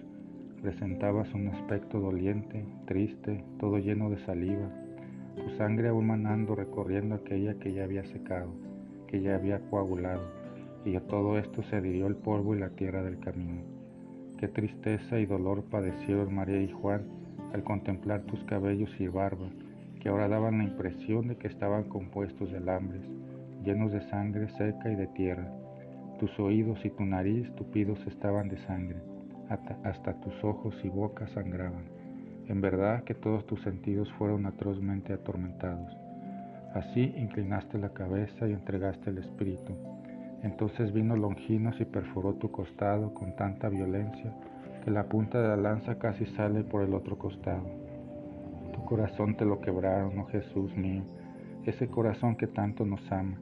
Presentabas 0.62 1.32
un 1.34 1.48
aspecto 1.48 2.00
doliente, 2.00 2.64
triste, 2.86 3.44
todo 3.60 3.78
lleno 3.78 4.08
de 4.08 4.18
saliva, 4.24 4.70
tu 5.36 5.50
sangre 5.56 5.88
aún 5.88 6.06
manando 6.06 6.54
recorriendo 6.54 7.14
aquella 7.14 7.54
que 7.58 7.72
ya 7.74 7.84
había 7.84 8.04
secado, 8.04 8.50
que 9.06 9.20
ya 9.20 9.36
había 9.36 9.60
coagulado 9.68 10.37
y 10.84 10.96
a 10.96 11.00
todo 11.00 11.38
esto 11.38 11.62
se 11.64 11.76
adhirió 11.76 12.06
el 12.06 12.16
polvo 12.16 12.54
y 12.54 12.60
la 12.60 12.70
tierra 12.70 13.02
del 13.02 13.18
camino. 13.18 13.62
Qué 14.38 14.48
tristeza 14.48 15.18
y 15.18 15.26
dolor 15.26 15.64
padecieron 15.64 16.34
María 16.34 16.62
y 16.62 16.70
Juan 16.70 17.02
al 17.52 17.64
contemplar 17.64 18.22
tus 18.22 18.42
cabellos 18.44 18.90
y 19.00 19.08
barba, 19.08 19.48
que 20.00 20.08
ahora 20.08 20.28
daban 20.28 20.58
la 20.58 20.64
impresión 20.64 21.28
de 21.28 21.36
que 21.36 21.48
estaban 21.48 21.84
compuestos 21.84 22.52
de 22.52 22.58
alambres, 22.58 23.02
llenos 23.64 23.90
de 23.90 24.00
sangre 24.10 24.48
seca 24.50 24.90
y 24.90 24.94
de 24.94 25.08
tierra. 25.08 25.50
Tus 26.20 26.38
oídos 26.38 26.84
y 26.84 26.90
tu 26.90 27.04
nariz 27.04 27.52
tupidos 27.56 27.98
estaban 28.06 28.48
de 28.48 28.58
sangre, 28.58 28.98
hasta 29.48 30.20
tus 30.20 30.44
ojos 30.44 30.74
y 30.84 30.88
boca 30.88 31.26
sangraban. 31.28 31.84
En 32.48 32.60
verdad 32.60 33.02
que 33.04 33.14
todos 33.14 33.46
tus 33.46 33.60
sentidos 33.62 34.10
fueron 34.12 34.46
atrozmente 34.46 35.12
atormentados. 35.12 35.92
Así 36.74 37.12
inclinaste 37.16 37.78
la 37.78 37.92
cabeza 37.92 38.46
y 38.46 38.52
entregaste 38.52 39.10
el 39.10 39.18
espíritu 39.18 39.74
entonces 40.42 40.92
vino 40.92 41.16
Longinos 41.16 41.80
y 41.80 41.84
perforó 41.84 42.34
tu 42.34 42.50
costado 42.50 43.12
con 43.12 43.34
tanta 43.34 43.68
violencia 43.68 44.32
que 44.84 44.90
la 44.90 45.04
punta 45.04 45.40
de 45.40 45.48
la 45.48 45.56
lanza 45.56 45.98
casi 45.98 46.26
sale 46.26 46.62
por 46.62 46.82
el 46.82 46.94
otro 46.94 47.18
costado. 47.18 47.64
Tu 48.72 48.84
corazón 48.84 49.36
te 49.36 49.44
lo 49.44 49.60
quebraron, 49.60 50.18
oh 50.18 50.26
Jesús 50.26 50.76
mío, 50.76 51.02
ese 51.64 51.88
corazón 51.88 52.36
que 52.36 52.46
tanto 52.46 52.86
nos 52.86 53.00
ama, 53.10 53.38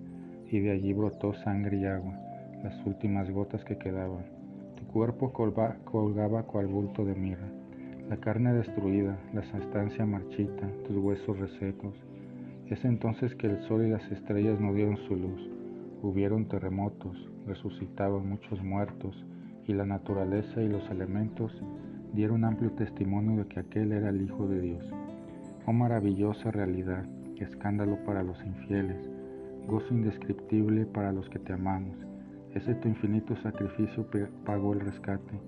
y 0.50 0.61
de 0.61 0.70
allí 0.70 0.92
brotó 0.94 1.35
sangre 1.35 1.76
y 1.76 1.85
agua, 1.85 2.14
las 2.62 2.74
últimas 2.87 3.30
gotas 3.30 3.62
que 3.64 3.76
quedaban. 3.76 4.24
Tu 4.76 4.87
cuerpo 4.87 5.32
colgaba 5.32 6.42
cual 6.44 6.66
bulto 6.66 7.04
de 7.04 7.14
mirra, 7.14 7.48
la 8.09 8.16
carne 8.16 8.54
destruida, 8.54 9.18
la 9.35 9.42
sustancia 9.42 10.06
marchita, 10.06 10.66
tus 10.87 10.96
huesos 10.96 11.38
resecos. 11.38 11.94
Es 12.70 12.85
entonces 12.85 13.35
que 13.35 13.48
el 13.48 13.61
sol 13.68 13.85
y 13.85 13.90
las 13.90 14.11
estrellas 14.11 14.59
no 14.59 14.72
dieron 14.72 14.96
su 15.09 15.14
luz 15.14 15.56
Hubieron 16.02 16.46
terremotos, 16.46 17.16
resucitaban 17.46 18.28
muchos 18.28 18.62
muertos, 18.62 19.24
y 19.66 19.72
la 19.72 19.87
naturaleza 19.87 20.62
y 20.62 20.68
los 20.68 20.88
elementos 20.90 21.52
dieron 22.12 22.44
amplio 22.44 22.70
testimonio 22.72 23.42
de 23.42 23.48
que 23.48 23.61
aquel 23.61 23.92
era 23.92 24.11
el 24.11 24.22
Hijo 24.22 24.46
de 24.46 24.61
Dios. 24.61 24.85
Oh 25.66 25.72
maravillosa 25.72 26.50
realidad, 26.50 27.04
escándalo 27.37 27.98
para 28.04 28.22
los 28.22 28.42
infieles, 28.44 29.11
gozo 29.66 29.92
indescriptible 29.92 30.87
para 30.87 31.12
los 31.12 31.28
que 31.28 31.38
te 31.38 31.52
amamos. 31.52 31.96
Ese 32.54 32.74
tu 32.76 32.88
infinito 32.88 33.37
sacrificio 33.37 34.06
pagó 34.44 34.72
el 34.72 34.80
rescate, 34.80 35.40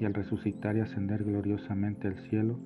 y 0.00 0.04
al 0.04 0.14
resucitar 0.14 0.76
y 0.76 0.80
ascender 0.80 1.24
gloriosamente 1.24 2.08
al 2.08 2.16
cielo, 2.28 2.58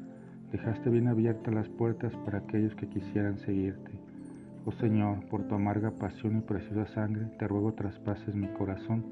dejaste 0.53 0.91
bien 0.91 1.09
abiertas 1.09 1.53
las 1.53 1.69
puertas 1.71 2.15
para 2.25 2.39
aquellos 2.39 2.75
que 2.77 2.89
quisieran 2.89 3.39
seguirte. 3.39 4.02
Oh 4.65 4.73
Señor, 4.73 5.25
por 5.27 5.43
tu 5.49 5.55
amarga 5.55 5.91
pasión 5.91 6.39
y 6.39 6.41
preciosa 6.41 6.87
sangre, 6.95 7.27
te 7.39 7.49
ruego 7.49 7.75
traspases 7.75 8.35
mi 8.35 8.49
corazón, 8.49 9.05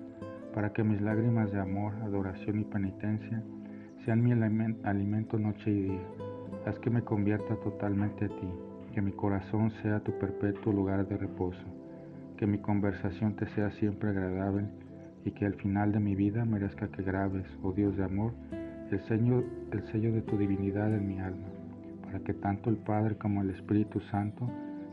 para 0.54 0.72
que 0.72 0.84
mis 0.84 1.00
lágrimas 1.00 1.50
de 1.52 1.60
amor, 1.60 1.94
adoración 2.02 2.60
y 2.60 2.64
penitencia 2.64 3.42
sean 4.04 4.22
mi 4.22 4.32
alimento 4.32 5.38
noche 5.38 5.70
y 5.70 5.82
día. 5.82 6.02
Haz 6.66 6.78
que 6.78 6.90
me 6.90 7.02
convierta 7.02 7.56
totalmente 7.56 8.26
a 8.26 8.28
ti, 8.28 8.48
que 8.94 9.02
mi 9.02 9.12
corazón 9.12 9.70
sea 9.82 10.00
tu 10.00 10.12
perpetuo 10.18 10.72
lugar 10.72 11.06
de 11.06 11.16
reposo 11.16 11.80
que 12.40 12.46
mi 12.46 12.56
conversación 12.56 13.36
te 13.36 13.46
sea 13.48 13.70
siempre 13.72 14.08
agradable 14.08 14.64
y 15.26 15.30
que 15.32 15.44
al 15.44 15.52
final 15.56 15.92
de 15.92 16.00
mi 16.00 16.14
vida 16.14 16.46
merezca 16.46 16.88
que 16.88 17.02
grabes, 17.02 17.44
oh 17.62 17.72
Dios 17.72 17.98
de 17.98 18.04
amor, 18.04 18.32
el 18.90 18.98
sello, 19.08 19.44
el 19.70 19.82
sello 19.92 20.10
de 20.10 20.22
tu 20.22 20.38
divinidad 20.38 20.90
en 20.90 21.06
mi 21.06 21.20
alma, 21.20 21.48
para 22.02 22.20
que 22.20 22.32
tanto 22.32 22.70
el 22.70 22.78
Padre 22.78 23.16
como 23.16 23.42
el 23.42 23.50
Espíritu 23.50 24.00
Santo 24.10 24.48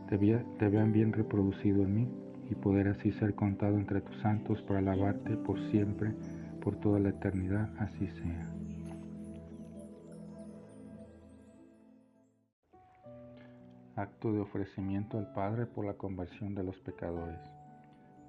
te, 0.08 0.68
vean 0.68 0.92
bien 0.92 1.12
reproducido 1.12 1.82
en 1.82 1.94
mí 1.94 2.08
y 2.50 2.54
poder 2.54 2.88
así 2.88 3.12
ser 3.12 3.34
contado 3.34 3.76
entre 3.76 4.00
tus 4.00 4.16
santos 4.22 4.60
para 4.62 4.78
alabarte 4.78 5.36
por 5.36 5.60
siempre, 5.70 6.12
por 6.62 6.76
toda 6.76 6.98
la 6.98 7.10
eternidad, 7.10 7.70
así 7.78 8.06
sea. 8.06 8.54
acto 13.96 14.32
de 14.32 14.38
ofrecimiento 14.38 15.18
al 15.18 15.32
Padre 15.32 15.66
por 15.66 15.84
la 15.84 15.94
conversión 15.94 16.54
de 16.54 16.62
los 16.62 16.78
pecadores. 16.78 17.40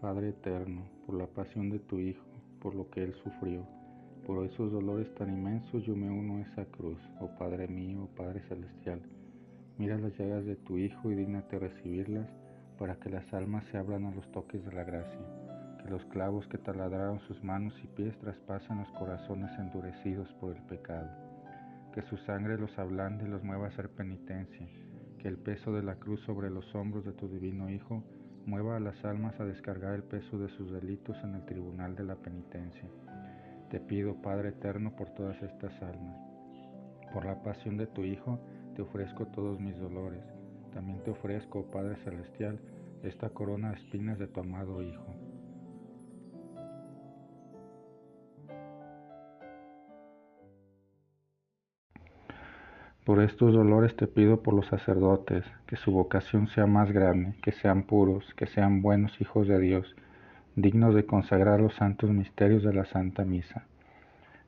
Padre 0.02 0.30
eterno, 0.30 0.82
por 1.06 1.13
la 1.13 1.28
pasión 1.28 1.70
de 1.70 1.78
tu 1.78 2.00
Hijo, 2.00 2.26
por 2.60 2.74
lo 2.74 2.89
que 2.89 3.04
Él 3.04 3.13
sufrió, 3.24 3.68
por 4.26 4.44
esos 4.46 4.72
dolores 4.72 5.13
tan 5.13 5.30
inmensos 5.30 5.86
yo 5.86 5.96
me 5.96 6.10
uno 6.10 6.38
a 6.38 6.42
esa 6.42 6.65
cruz, 6.65 6.98
oh 7.20 7.30
Padre 7.38 7.68
mío, 7.68 8.04
oh 8.06 8.15
Padre 8.15 8.42
celestial. 8.50 9.00
Mira 9.80 9.98
las 9.98 10.15
llagas 10.20 10.46
de 10.46 10.56
tu 10.58 10.78
Hijo 10.78 11.10
y 11.10 11.15
dígnate 11.15 11.58
recibirlas 11.58 12.30
para 12.78 12.96
que 13.00 13.10
las 13.10 13.34
almas 13.34 13.65
se 13.72 13.78
abran 13.78 14.06
a 14.06 14.12
los 14.12 14.32
toques 14.32 14.63
de 14.63 14.72
la 14.72 14.84
gracia, 14.84 15.20
que 15.82 15.89
los 15.89 16.06
clavos 16.06 16.46
que 16.48 16.60
taladraron 16.60 17.20
sus 17.22 17.44
manos 17.44 17.74
y 17.84 17.88
pies 17.88 18.15
traspasen 18.20 18.78
los 18.78 18.89
corazones 18.92 19.50
endurecidos 19.58 20.32
por 20.39 20.56
el 20.56 20.62
pecado, 20.63 21.10
que 21.96 22.04
su 22.04 22.18
sangre 22.18 22.60
los 22.60 22.78
ablande 22.78 23.26
y 23.26 23.30
los 23.30 23.44
mueva 23.44 23.65
a 23.65 23.70
hacer 23.70 23.89
penitencia 23.89 24.68
que 25.20 25.28
el 25.28 25.38
peso 25.38 25.74
de 25.74 25.84
la 25.84 25.96
cruz 25.96 26.22
sobre 26.22 26.50
los 26.50 26.74
hombros 26.74 27.06
de 27.06 27.12
tu 27.12 27.28
divino 27.28 27.70
Hijo 27.70 28.04
mueva 28.46 28.78
a 28.78 28.80
las 28.80 29.04
almas 29.04 29.38
a 29.39 29.46
descargar 29.46 29.94
el 29.94 30.04
peso 30.04 30.39
de 30.39 30.48
sus 30.50 30.72
delitos 30.72 31.18
en 31.24 31.36
el 31.36 31.46
tribunal 31.46 31.96
de 31.96 32.06
la 32.06 32.15
penitencia. 32.15 32.89
Te 33.70 33.80
pido, 33.80 34.15
Padre 34.22 34.50
eterno, 34.50 34.96
por 34.96 35.10
todas 35.10 35.39
estas 35.44 35.74
almas. 35.82 36.18
Por 37.13 37.26
la 37.26 37.44
pasión 37.44 37.78
de 37.78 37.86
tu 37.88 38.04
Hijo, 38.04 38.39
te 38.80 38.84
ofrezco 38.84 39.26
todos 39.26 39.60
mis 39.60 39.78
dolores. 39.78 40.24
También 40.74 41.04
te 41.04 41.12
ofrezco, 41.12 41.65
Padre 41.65 41.98
celestial, 42.06 42.58
esta 43.04 43.28
corona 43.28 43.72
de 43.72 43.76
espinas 43.76 44.18
de 44.18 44.28
tu 44.28 44.39
amado 44.39 44.82
Hijo 44.82 45.04
Por 53.04 53.22
estos 53.22 53.54
dolores 53.54 53.98
te 53.98 54.08
pido 54.08 54.42
por 54.44 54.54
los 54.54 54.68
sacerdotes, 54.68 55.44
que 55.68 55.76
su 55.76 55.92
vocación 55.92 56.48
sea 56.48 56.65
más 56.65 56.89
grande, 56.94 57.36
que 57.42 57.52
sean 57.52 57.84
puros, 57.84 58.34
que 58.36 58.48
sean 58.48 58.82
buenos 58.82 59.20
hijos 59.20 59.50
de 59.50 59.60
Dios, 59.60 59.94
dignos 60.56 60.96
de 60.96 61.06
consagrar 61.06 61.60
los 61.60 61.76
santos 61.76 62.12
misterios 62.12 62.63
de 62.63 62.74
la 62.74 62.86
Santa 62.86 63.26
Misa. 63.26 63.65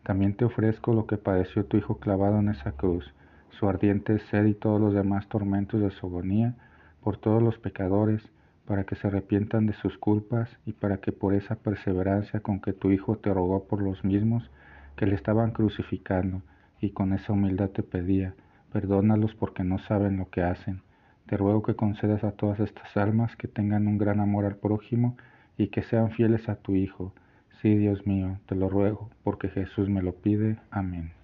También 0.04 0.36
te 0.36 0.46
ofrezco 0.46 0.94
lo 0.94 1.06
que 1.06 1.17
padeció 1.17 1.65
tu 1.65 1.76
Hijo 1.76 1.98
clavado 1.98 2.39
en 2.39 2.48
esa 2.48 2.72
cruz, 2.72 3.13
su 3.51 3.69
ardiente 3.69 4.19
sed 4.19 4.45
y 4.45 4.53
todos 4.53 4.81
los 4.81 4.93
demás 4.93 5.27
tormentos 5.27 5.81
de 5.81 5.91
su 5.91 6.07
agonía, 6.07 6.55
por 7.03 7.17
todos 7.17 7.41
los 7.41 7.57
pecadores, 7.57 8.21
para 8.65 8.83
que 8.85 8.95
se 8.95 9.07
arrepientan 9.07 9.67
de 9.67 9.73
sus 9.73 9.97
culpas 9.97 10.49
y 10.65 10.73
para 10.73 10.97
que 10.97 11.11
por 11.11 11.33
esa 11.33 11.55
perseverancia 11.55 12.39
con 12.39 12.61
que 12.61 12.73
tu 12.73 12.91
Hijo 12.91 13.17
te 13.17 13.33
rogó 13.33 13.63
por 13.65 13.81
los 13.81 14.03
mismos 14.03 14.49
que 14.95 15.05
le 15.05 15.15
estaban 15.15 15.51
crucificando, 15.51 16.41
y 16.79 16.91
con 16.91 17.13
esa 17.13 17.33
humildad 17.33 17.69
te 17.69 17.83
pedía, 17.83 18.33
Perdónalos 18.71 19.35
porque 19.35 19.63
no 19.63 19.79
saben 19.79 20.17
lo 20.17 20.29
que 20.29 20.43
hacen. 20.43 20.81
Te 21.25 21.35
ruego 21.35 21.61
que 21.61 21.75
concedas 21.75 22.23
a 22.23 22.31
todas 22.31 22.59
estas 22.59 22.95
almas 22.95 23.35
que 23.35 23.47
tengan 23.47 23.87
un 23.87 23.97
gran 23.97 24.19
amor 24.19 24.45
al 24.45 24.55
prójimo 24.55 25.17
y 25.57 25.67
que 25.67 25.83
sean 25.83 26.11
fieles 26.11 26.47
a 26.47 26.55
tu 26.55 26.75
Hijo. 26.75 27.13
Sí, 27.61 27.75
Dios 27.75 28.07
mío, 28.07 28.39
te 28.47 28.55
lo 28.55 28.69
ruego, 28.69 29.09
porque 29.23 29.49
Jesús 29.49 29.89
me 29.89 30.01
lo 30.01 30.13
pide. 30.13 30.57
Amén. 30.71 31.20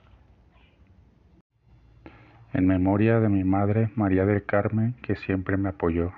En 2.54 2.66
memoria 2.66 3.20
de 3.20 3.30
mi 3.30 3.44
Madre 3.44 3.90
María 3.96 4.26
del 4.26 4.46
Carmen, 4.46 4.96
que 5.02 5.16
siempre 5.16 5.58
me 5.58 5.70
apoyó. 5.70 6.14